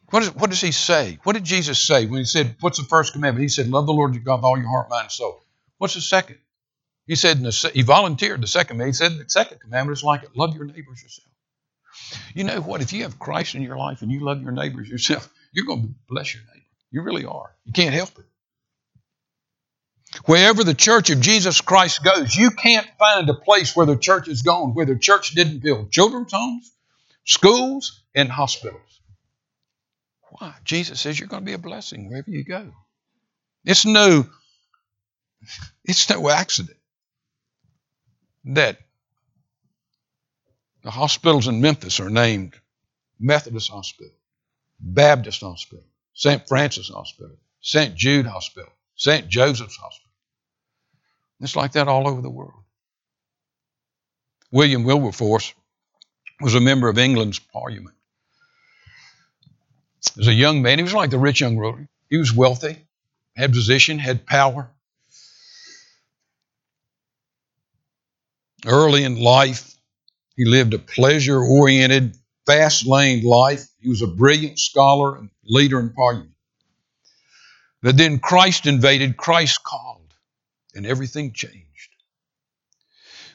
What, 0.10 0.24
is, 0.24 0.36
what 0.36 0.50
does 0.50 0.62
he 0.62 0.72
say? 0.72 1.18
What 1.24 1.34
did 1.34 1.44
Jesus 1.44 1.80
say 1.80 2.06
when 2.06 2.20
he 2.20 2.26
said, 2.26 2.56
What's 2.60 2.78
the 2.78 2.86
first 2.86 3.14
commandment? 3.14 3.42
He 3.42 3.50
said, 3.50 3.68
Love 3.68 3.88
the 3.88 3.94
Lord 3.94 4.14
your 4.14 4.24
God 4.24 4.38
with 4.38 4.46
all 4.46 4.58
your 4.58 4.70
heart, 4.70 4.90
mind, 4.90 5.06
and 5.06 5.12
soul. 5.12 5.44
What's 5.80 5.96
the 5.96 6.02
second? 6.02 6.38
He 7.08 7.16
said, 7.16 7.42
the, 7.42 7.72
He 7.74 7.82
volunteered 7.82 8.42
the 8.42 8.48
second. 8.48 8.80
He 8.82 8.94
said, 8.94 9.18
The 9.18 9.26
second 9.28 9.60
commandment 9.60 9.98
is 9.98 10.04
like 10.04 10.24
it 10.24 10.36
love 10.36 10.56
your 10.56 10.66
neighbors 10.66 11.02
yourself. 11.02 11.28
You 12.36 12.44
know 12.44 12.62
what? 12.62 12.82
If 12.82 12.94
you 12.94 13.04
have 13.04 13.20
Christ 13.20 13.56
in 13.56 13.64
your 13.64 13.78
life 13.78 14.02
and 14.02 14.12
you 14.12 14.20
love 14.20 14.42
your 14.42 14.52
neighbors 14.52 14.88
yourself, 14.88 15.30
you're 15.52 15.66
going 15.66 15.82
to 15.82 15.94
bless 16.08 16.34
your 16.34 16.44
neighbor. 16.44 16.66
You 16.92 17.02
really 17.02 17.26
are. 17.26 17.56
You 17.66 17.74
can't 17.74 17.94
help 17.94 18.18
it. 18.20 18.26
Wherever 20.26 20.64
the 20.64 20.74
church 20.74 21.10
of 21.10 21.20
Jesus 21.20 21.62
Christ 21.62 22.04
goes, 22.04 22.36
you 22.36 22.52
can't 22.52 22.88
find 23.00 23.30
a 23.30 23.34
place 23.34 23.76
where 23.76 23.86
the 23.86 23.98
church 23.98 24.28
is 24.28 24.42
gone, 24.42 24.74
where 24.74 24.86
the 24.86 24.98
church 24.98 25.32
didn't 25.32 25.64
build 25.64 25.92
children's 25.92 26.32
homes, 26.32 26.72
schools, 27.26 28.04
and 28.16 28.30
hospitals. 28.30 29.02
Why? 30.40 30.54
Jesus 30.64 31.00
says 31.00 31.20
you're 31.20 31.28
going 31.28 31.44
to 31.44 31.46
be 31.46 31.54
a 31.54 31.58
blessing 31.58 32.10
wherever 32.10 32.30
you 32.30 32.44
go. 32.44 32.72
It's 33.66 33.86
no 33.86 34.26
it's 35.84 36.10
no 36.10 36.30
accident 36.30 36.78
that 38.46 38.78
the 40.84 40.92
hospitals 40.92 41.48
in 41.48 41.62
Memphis 41.62 42.00
are 42.00 42.10
named 42.10 42.54
Methodist 43.20 43.70
Hospital, 43.70 44.14
Baptist 44.80 45.42
Hospital, 45.42 45.86
St. 46.14 46.48
Francis 46.48 46.90
Hospital, 46.90 47.38
St. 47.62 47.96
Jude 47.96 48.26
Hospital, 48.26 48.72
St. 48.96 49.30
Joseph's 49.30 49.78
Hospital. 49.78 50.03
It's 51.40 51.56
like 51.56 51.74
that 51.74 51.88
all 51.88 52.08
over 52.08 52.22
the 52.22 52.30
world. 52.30 52.64
William 54.52 54.84
Wilberforce 54.84 55.54
was 56.40 56.56
a 56.56 56.62
member 56.62 56.90
of 56.90 56.98
England's 56.98 57.40
parliament. 57.40 57.96
As 60.20 60.28
a 60.28 60.34
young 60.34 60.62
man, 60.62 60.78
he 60.78 60.84
was 60.84 60.94
like 60.94 61.10
the 61.10 61.18
rich 61.18 61.42
young 61.42 61.58
ruler. 61.58 61.88
He 62.10 62.18
was 62.18 62.34
wealthy, 62.34 62.86
had 63.36 63.54
position, 63.54 63.98
had 63.98 64.26
power. 64.26 64.70
Early 68.66 69.04
in 69.04 69.20
life, 69.20 69.76
he 70.36 70.46
lived 70.46 70.74
a 70.74 70.80
pleasure 70.80 71.40
oriented, 71.40 72.16
fast 72.46 72.86
lane 72.86 73.24
life. 73.24 73.66
He 73.80 73.90
was 73.90 74.02
a 74.02 74.08
brilliant 74.08 74.60
scholar 74.60 75.18
and 75.18 75.30
leader 75.44 75.80
in 75.80 75.92
parliament. 75.92 76.32
But 77.82 77.98
then 77.98 78.20
Christ 78.20 78.66
invaded, 78.66 79.18
Christ 79.18 79.64
called, 79.64 79.93
and 80.74 80.86
everything 80.86 81.34
changed. 81.34 81.90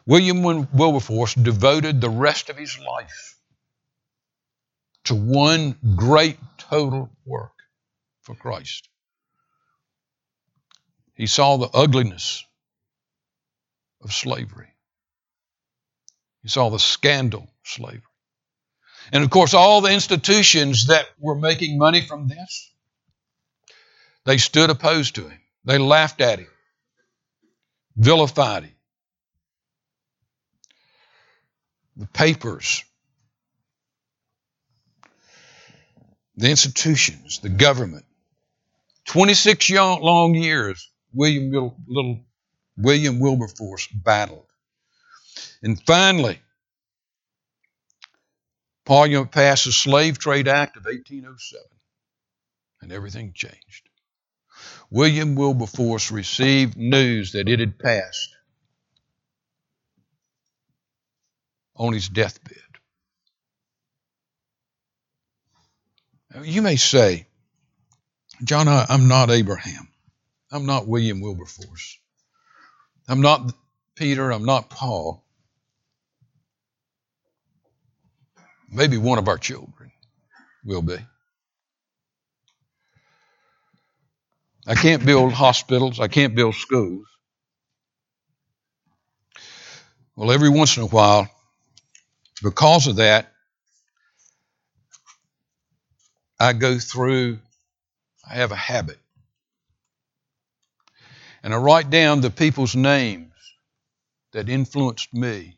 William 0.06 0.42
Wilberforce 0.42 1.34
devoted 1.34 2.00
the 2.00 2.08
rest 2.08 2.48
of 2.48 2.56
his 2.56 2.78
life 2.78 3.36
to 5.04 5.14
one 5.14 5.76
great 5.96 6.38
total 6.56 7.10
work 7.24 7.52
for 8.22 8.34
Christ. 8.34 8.88
He 11.14 11.26
saw 11.26 11.56
the 11.56 11.68
ugliness 11.68 12.44
of 14.02 14.12
slavery. 14.12 14.68
He 16.42 16.48
saw 16.48 16.70
the 16.70 16.78
scandal 16.78 17.42
of 17.42 17.48
slavery. 17.64 18.02
And 19.12 19.24
of 19.24 19.30
course, 19.30 19.54
all 19.54 19.80
the 19.80 19.92
institutions 19.92 20.86
that 20.86 21.06
were 21.18 21.34
making 21.34 21.78
money 21.78 22.02
from 22.02 22.28
this, 22.28 22.70
they 24.24 24.38
stood 24.38 24.70
opposed 24.70 25.14
to 25.16 25.28
him. 25.28 25.40
They 25.64 25.78
laughed 25.78 26.20
at 26.20 26.38
him, 26.38 26.48
vilified 27.98 28.64
him. 28.64 28.72
the 31.98 32.06
papers, 32.06 32.84
the 36.36 36.48
institutions, 36.48 37.40
the 37.40 37.48
government. 37.48 38.04
26 39.06 39.70
long 40.00 40.34
years, 40.34 40.90
William, 41.12 41.50
little 41.88 42.20
William 42.76 43.18
Wilberforce 43.18 43.88
battled. 43.88 44.46
And 45.62 45.82
finally, 45.84 46.38
Parliament 48.86 49.32
passed 49.32 49.64
the 49.64 49.72
Slave 49.72 50.18
Trade 50.18 50.46
Act 50.46 50.76
of 50.76 50.84
1807, 50.84 51.66
and 52.80 52.92
everything 52.92 53.32
changed. 53.34 53.87
William 54.90 55.34
Wilberforce 55.34 56.10
received 56.10 56.76
news 56.76 57.32
that 57.32 57.48
it 57.48 57.60
had 57.60 57.78
passed 57.78 58.34
on 61.76 61.92
his 61.92 62.08
deathbed. 62.08 62.56
You 66.42 66.62
may 66.62 66.76
say, 66.76 67.26
John, 68.44 68.68
I'm 68.68 69.08
not 69.08 69.30
Abraham. 69.30 69.88
I'm 70.50 70.66
not 70.66 70.86
William 70.86 71.20
Wilberforce. 71.20 71.98
I'm 73.08 73.20
not 73.20 73.52
Peter. 73.96 74.30
I'm 74.30 74.44
not 74.44 74.70
Paul. 74.70 75.24
Maybe 78.70 78.96
one 78.98 79.18
of 79.18 79.28
our 79.28 79.38
children 79.38 79.92
will 80.64 80.82
be. 80.82 80.98
I 84.68 84.74
can't 84.74 85.04
build 85.04 85.32
hospitals. 85.32 85.98
I 85.98 86.08
can't 86.08 86.34
build 86.34 86.54
schools. 86.54 87.06
Well, 90.14 90.30
every 90.30 90.50
once 90.50 90.76
in 90.76 90.82
a 90.82 90.86
while, 90.86 91.30
because 92.42 92.86
of 92.86 92.96
that, 92.96 93.32
I 96.38 96.52
go 96.52 96.78
through, 96.78 97.38
I 98.28 98.34
have 98.34 98.52
a 98.52 98.56
habit. 98.56 98.98
And 101.42 101.54
I 101.54 101.56
write 101.56 101.88
down 101.88 102.20
the 102.20 102.30
people's 102.30 102.76
names 102.76 103.32
that 104.32 104.50
influenced 104.50 105.14
me 105.14 105.56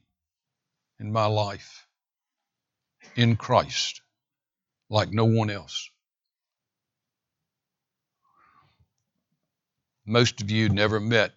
in 1.00 1.10
my 1.12 1.26
life 1.26 1.84
in 3.16 3.34
Christ 3.34 4.02
like 4.88 5.10
no 5.10 5.24
one 5.24 5.50
else. 5.50 5.90
Most 10.10 10.42
of 10.42 10.50
you 10.50 10.68
never 10.68 10.98
met 10.98 11.32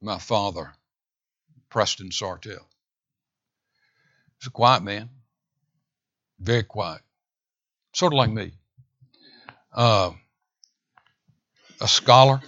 my 0.00 0.20
father, 0.20 0.72
Preston 1.68 2.10
Sartelle. 2.10 2.68
He's 4.38 4.46
a 4.46 4.50
quiet 4.50 4.84
man, 4.84 5.10
very 6.38 6.62
quiet, 6.62 7.02
sort 7.92 8.12
of 8.12 8.18
like 8.18 8.30
me. 8.30 8.52
Uh, 9.72 10.12
a 11.80 11.88
scholar. 11.88 12.40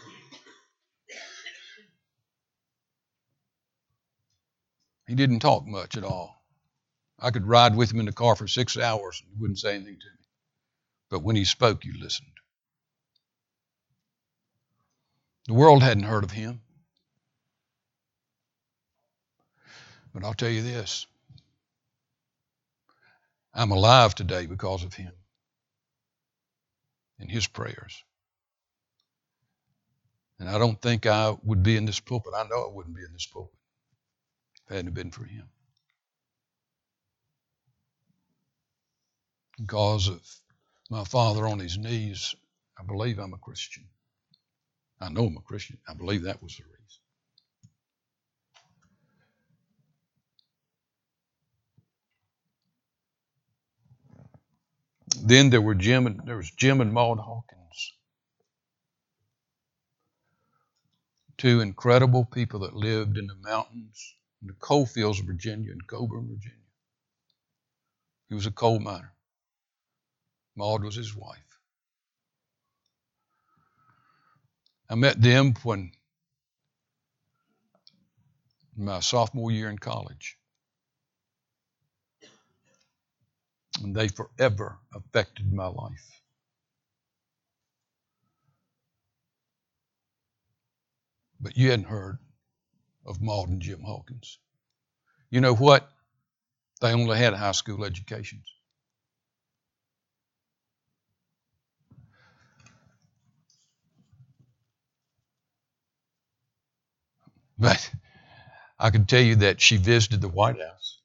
He 5.09 5.17
didn't 5.17 5.41
talk 5.41 5.67
much 5.67 5.97
at 5.97 6.05
all. 6.05 6.45
I 7.19 7.33
could 7.33 7.45
ride 7.45 7.75
with 7.75 7.91
him 7.91 7.99
in 7.99 8.07
the 8.07 8.13
car 8.13 8.37
for 8.37 8.47
six 8.47 8.79
hours 8.79 9.21
and 9.21 9.35
he 9.35 9.41
wouldn't 9.41 9.59
say 9.59 9.75
anything 9.75 9.99
to 9.99 10.07
me. 10.07 10.27
But 11.11 11.25
when 11.25 11.35
he 11.35 11.45
spoke, 11.45 11.85
you 11.85 11.95
listened. 12.01 12.36
The 15.47 15.55
world 15.55 15.83
hadn't 15.83 16.05
heard 16.05 16.25
of 16.25 16.33
him. 16.33 16.61
But 20.13 20.25
I'll 20.25 20.35
tell 20.35 20.51
you 20.51 20.63
this 20.63 21.07
I'm 23.55 23.71
alive 23.71 24.15
today 24.15 24.47
because 24.47 24.83
of 24.83 24.95
him 24.95 25.13
and 27.19 27.31
his 27.31 27.47
prayers. 27.47 28.03
And 30.39 30.49
I 30.49 30.59
don't 30.59 30.81
think 30.81 31.07
I 31.07 31.35
would 31.45 31.63
be 31.63 31.77
in 31.77 31.87
this 31.87 32.01
pulpit. 32.01 32.35
I 32.37 32.45
know 32.49 32.65
I 32.69 32.73
wouldn't 32.73 32.97
be 32.97 33.05
in 33.05 33.13
this 33.13 33.27
pulpit 33.27 33.59
if 34.65 34.71
it 34.71 34.77
hadn't 34.77 34.95
been 34.95 35.11
for 35.11 35.25
him. 35.25 35.49
Because 39.57 40.09
of 40.09 40.21
my 40.91 41.05
father 41.05 41.47
on 41.47 41.59
his 41.59 41.79
knees, 41.79 42.35
I 42.79 42.83
believe 42.83 43.19
I'm 43.19 43.33
a 43.33 43.39
Christian. 43.39 43.85
I 45.01 45.11
know 45.11 45.27
I'm 45.27 45.37
a 45.37 45.41
Christian. 45.43 45.79
I 45.89 45.95
believe 45.95 46.25
that 46.25 46.43
was 46.43 46.57
the 46.57 46.65
reason. 46.65 47.13
Then 55.29 55.51
there 55.51 55.63
were 55.63 55.75
Jim 55.75 56.07
and 56.07 56.21
there 56.27 56.37
was 56.37 56.51
Jim 56.51 56.81
and 56.81 56.93
Maud 56.93 57.19
Hawkins. 57.19 57.95
Two 61.39 61.61
incredible 61.61 62.25
people 62.25 62.61
that 62.61 62.75
lived 62.77 63.19
in 63.19 63.27
the 63.27 63.37
mountains, 63.37 64.15
in 64.43 64.49
the 64.49 64.55
coal 64.55 64.87
fields 64.87 65.21
of 65.21 65.27
Virginia, 65.27 65.73
in 65.73 65.81
Coeburn, 65.83 66.29
Virginia. 66.29 66.59
He 68.29 68.35
was 68.35 68.47
a 68.47 68.51
coal 68.53 68.81
miner. 68.81 69.13
Maud 70.57 70.85
was 70.85 70.97
his 70.97 71.17
wife. 71.17 71.46
I 74.89 74.95
met 74.95 75.21
them 75.21 75.55
when 75.63 75.93
my 78.77 79.01
sophomore 79.01 79.51
year 79.51 79.71
in 79.71 79.79
college. 79.79 80.39
and 83.83 83.95
they 83.95 84.09
forever 84.09 84.79
affected 84.95 85.53
my 85.53 85.67
life. 85.67 86.23
But 91.41 91.57
you 91.57 91.71
hadn't 91.71 91.87
heard 91.87 92.19
of 93.05 93.21
Maud 93.21 93.49
and 93.49 93.61
Jim 93.61 93.83
Hawkins. 93.83 94.39
You 95.31 95.41
know 95.41 95.55
what? 95.55 95.89
They 96.81 96.93
only 96.93 97.19
had 97.19 97.35
high 97.35 97.53
school 97.53 97.85
educations. 97.85 98.47
But 107.59 107.91
I 108.79 108.91
can 108.91 109.07
tell 109.07 109.23
you 109.23 109.37
that 109.37 109.61
she 109.61 109.79
visited 109.79 110.21
the 110.21 110.29
White 110.29 110.61
House. 110.61 110.97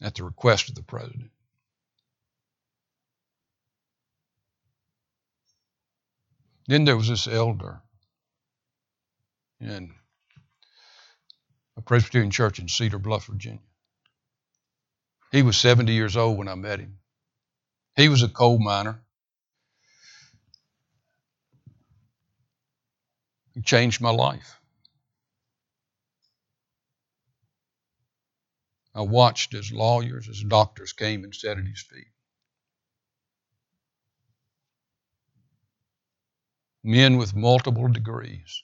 at 0.00 0.14
the 0.14 0.24
request 0.24 0.68
of 0.68 0.74
the 0.74 0.82
president. 0.82 1.30
Then 6.66 6.84
there 6.84 6.96
was 6.96 7.08
this 7.08 7.26
elder 7.26 7.80
in 9.60 9.94
a 11.76 11.80
Presbyterian 11.80 12.30
church 12.30 12.58
in 12.58 12.68
Cedar 12.68 12.98
Bluff, 12.98 13.26
Virginia. 13.26 13.60
He 15.32 15.42
was 15.42 15.56
70 15.56 15.92
years 15.92 16.16
old 16.16 16.38
when 16.38 16.48
I 16.48 16.54
met 16.54 16.80
him. 16.80 16.98
He 17.96 18.08
was 18.08 18.22
a 18.22 18.28
coal 18.28 18.58
miner. 18.58 19.02
Changed 23.64 24.00
my 24.00 24.10
life. 24.10 24.60
I 28.94 29.02
watched 29.02 29.54
as 29.54 29.70
lawyers, 29.70 30.28
as 30.28 30.42
doctors 30.42 30.92
came 30.92 31.24
and 31.24 31.34
sat 31.34 31.58
at 31.58 31.66
his 31.66 31.80
feet. 31.82 32.08
Men 36.82 37.16
with 37.16 37.34
multiple 37.34 37.88
degrees. 37.88 38.62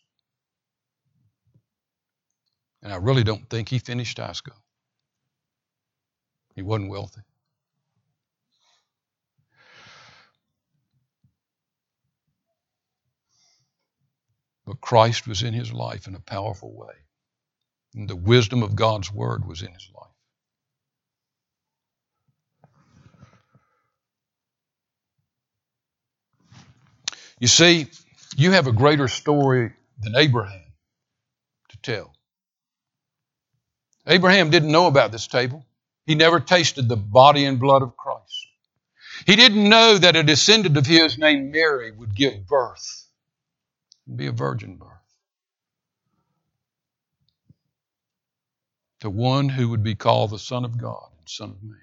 And 2.82 2.92
I 2.92 2.96
really 2.96 3.24
don't 3.24 3.48
think 3.48 3.68
he 3.68 3.78
finished 3.78 4.18
high 4.18 4.32
school. 4.32 4.62
He 6.54 6.62
wasn't 6.62 6.90
wealthy. 6.90 7.22
But 14.74 14.80
Christ 14.80 15.28
was 15.28 15.44
in 15.44 15.54
his 15.54 15.72
life 15.72 16.08
in 16.08 16.16
a 16.16 16.20
powerful 16.20 16.72
way. 16.72 16.94
And 17.94 18.10
the 18.10 18.16
wisdom 18.16 18.64
of 18.64 18.74
God's 18.74 19.12
word 19.12 19.46
was 19.46 19.62
in 19.62 19.72
his 19.72 19.88
life. 19.94 20.10
You 27.38 27.46
see, 27.46 27.86
you 28.36 28.50
have 28.50 28.66
a 28.66 28.72
greater 28.72 29.06
story 29.06 29.72
than 30.02 30.16
Abraham 30.16 30.64
to 31.68 31.76
tell. 31.76 32.12
Abraham 34.08 34.50
didn't 34.50 34.72
know 34.72 34.88
about 34.88 35.12
this 35.12 35.28
table. 35.28 35.64
He 36.04 36.16
never 36.16 36.40
tasted 36.40 36.88
the 36.88 36.96
body 36.96 37.44
and 37.44 37.60
blood 37.60 37.82
of 37.82 37.96
Christ. 37.96 38.48
He 39.24 39.36
didn't 39.36 39.68
know 39.68 39.98
that 39.98 40.16
a 40.16 40.24
descendant 40.24 40.76
of 40.76 40.84
his 40.84 41.16
named 41.16 41.52
Mary 41.52 41.92
would 41.92 42.16
give 42.16 42.44
birth, 42.48 43.03
be 44.12 44.26
a 44.26 44.32
virgin 44.32 44.76
birth, 44.76 44.88
to 49.00 49.10
one 49.10 49.48
who 49.48 49.70
would 49.70 49.82
be 49.84 49.94
called 49.94 50.30
the 50.30 50.38
Son 50.38 50.64
of 50.64 50.78
God 50.78 51.08
and 51.18 51.28
Son 51.28 51.50
of 51.50 51.62
Man. 51.62 51.78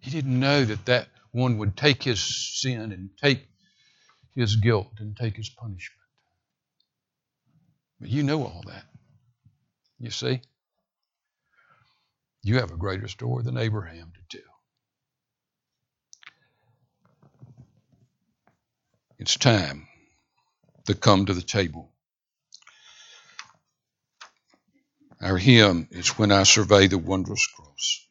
He 0.00 0.10
didn't 0.10 0.38
know 0.38 0.64
that 0.64 0.86
that 0.86 1.08
one 1.32 1.58
would 1.58 1.76
take 1.76 2.02
his 2.02 2.20
sin 2.22 2.92
and 2.92 3.10
take 3.22 3.46
his 4.34 4.56
guilt 4.56 4.92
and 4.98 5.16
take 5.16 5.36
his 5.36 5.48
punishment. 5.50 6.00
But 8.00 8.10
you 8.10 8.22
know 8.22 8.42
all 8.44 8.62
that. 8.66 8.84
You 10.00 10.10
see? 10.10 10.42
You 12.42 12.56
have 12.58 12.72
a 12.72 12.76
greater 12.76 13.08
story 13.08 13.44
than 13.44 13.56
Abraham 13.56 14.12
to 14.14 14.38
tell. 14.38 14.46
It's 19.22 19.36
time 19.36 19.86
to 20.86 20.96
come 20.96 21.26
to 21.26 21.32
the 21.32 21.42
table. 21.42 21.92
Our 25.20 25.38
hymn 25.38 25.86
is 25.92 26.18
When 26.18 26.32
I 26.32 26.42
Survey 26.42 26.88
the 26.88 26.98
Wondrous 26.98 27.46
Cross. 27.46 28.08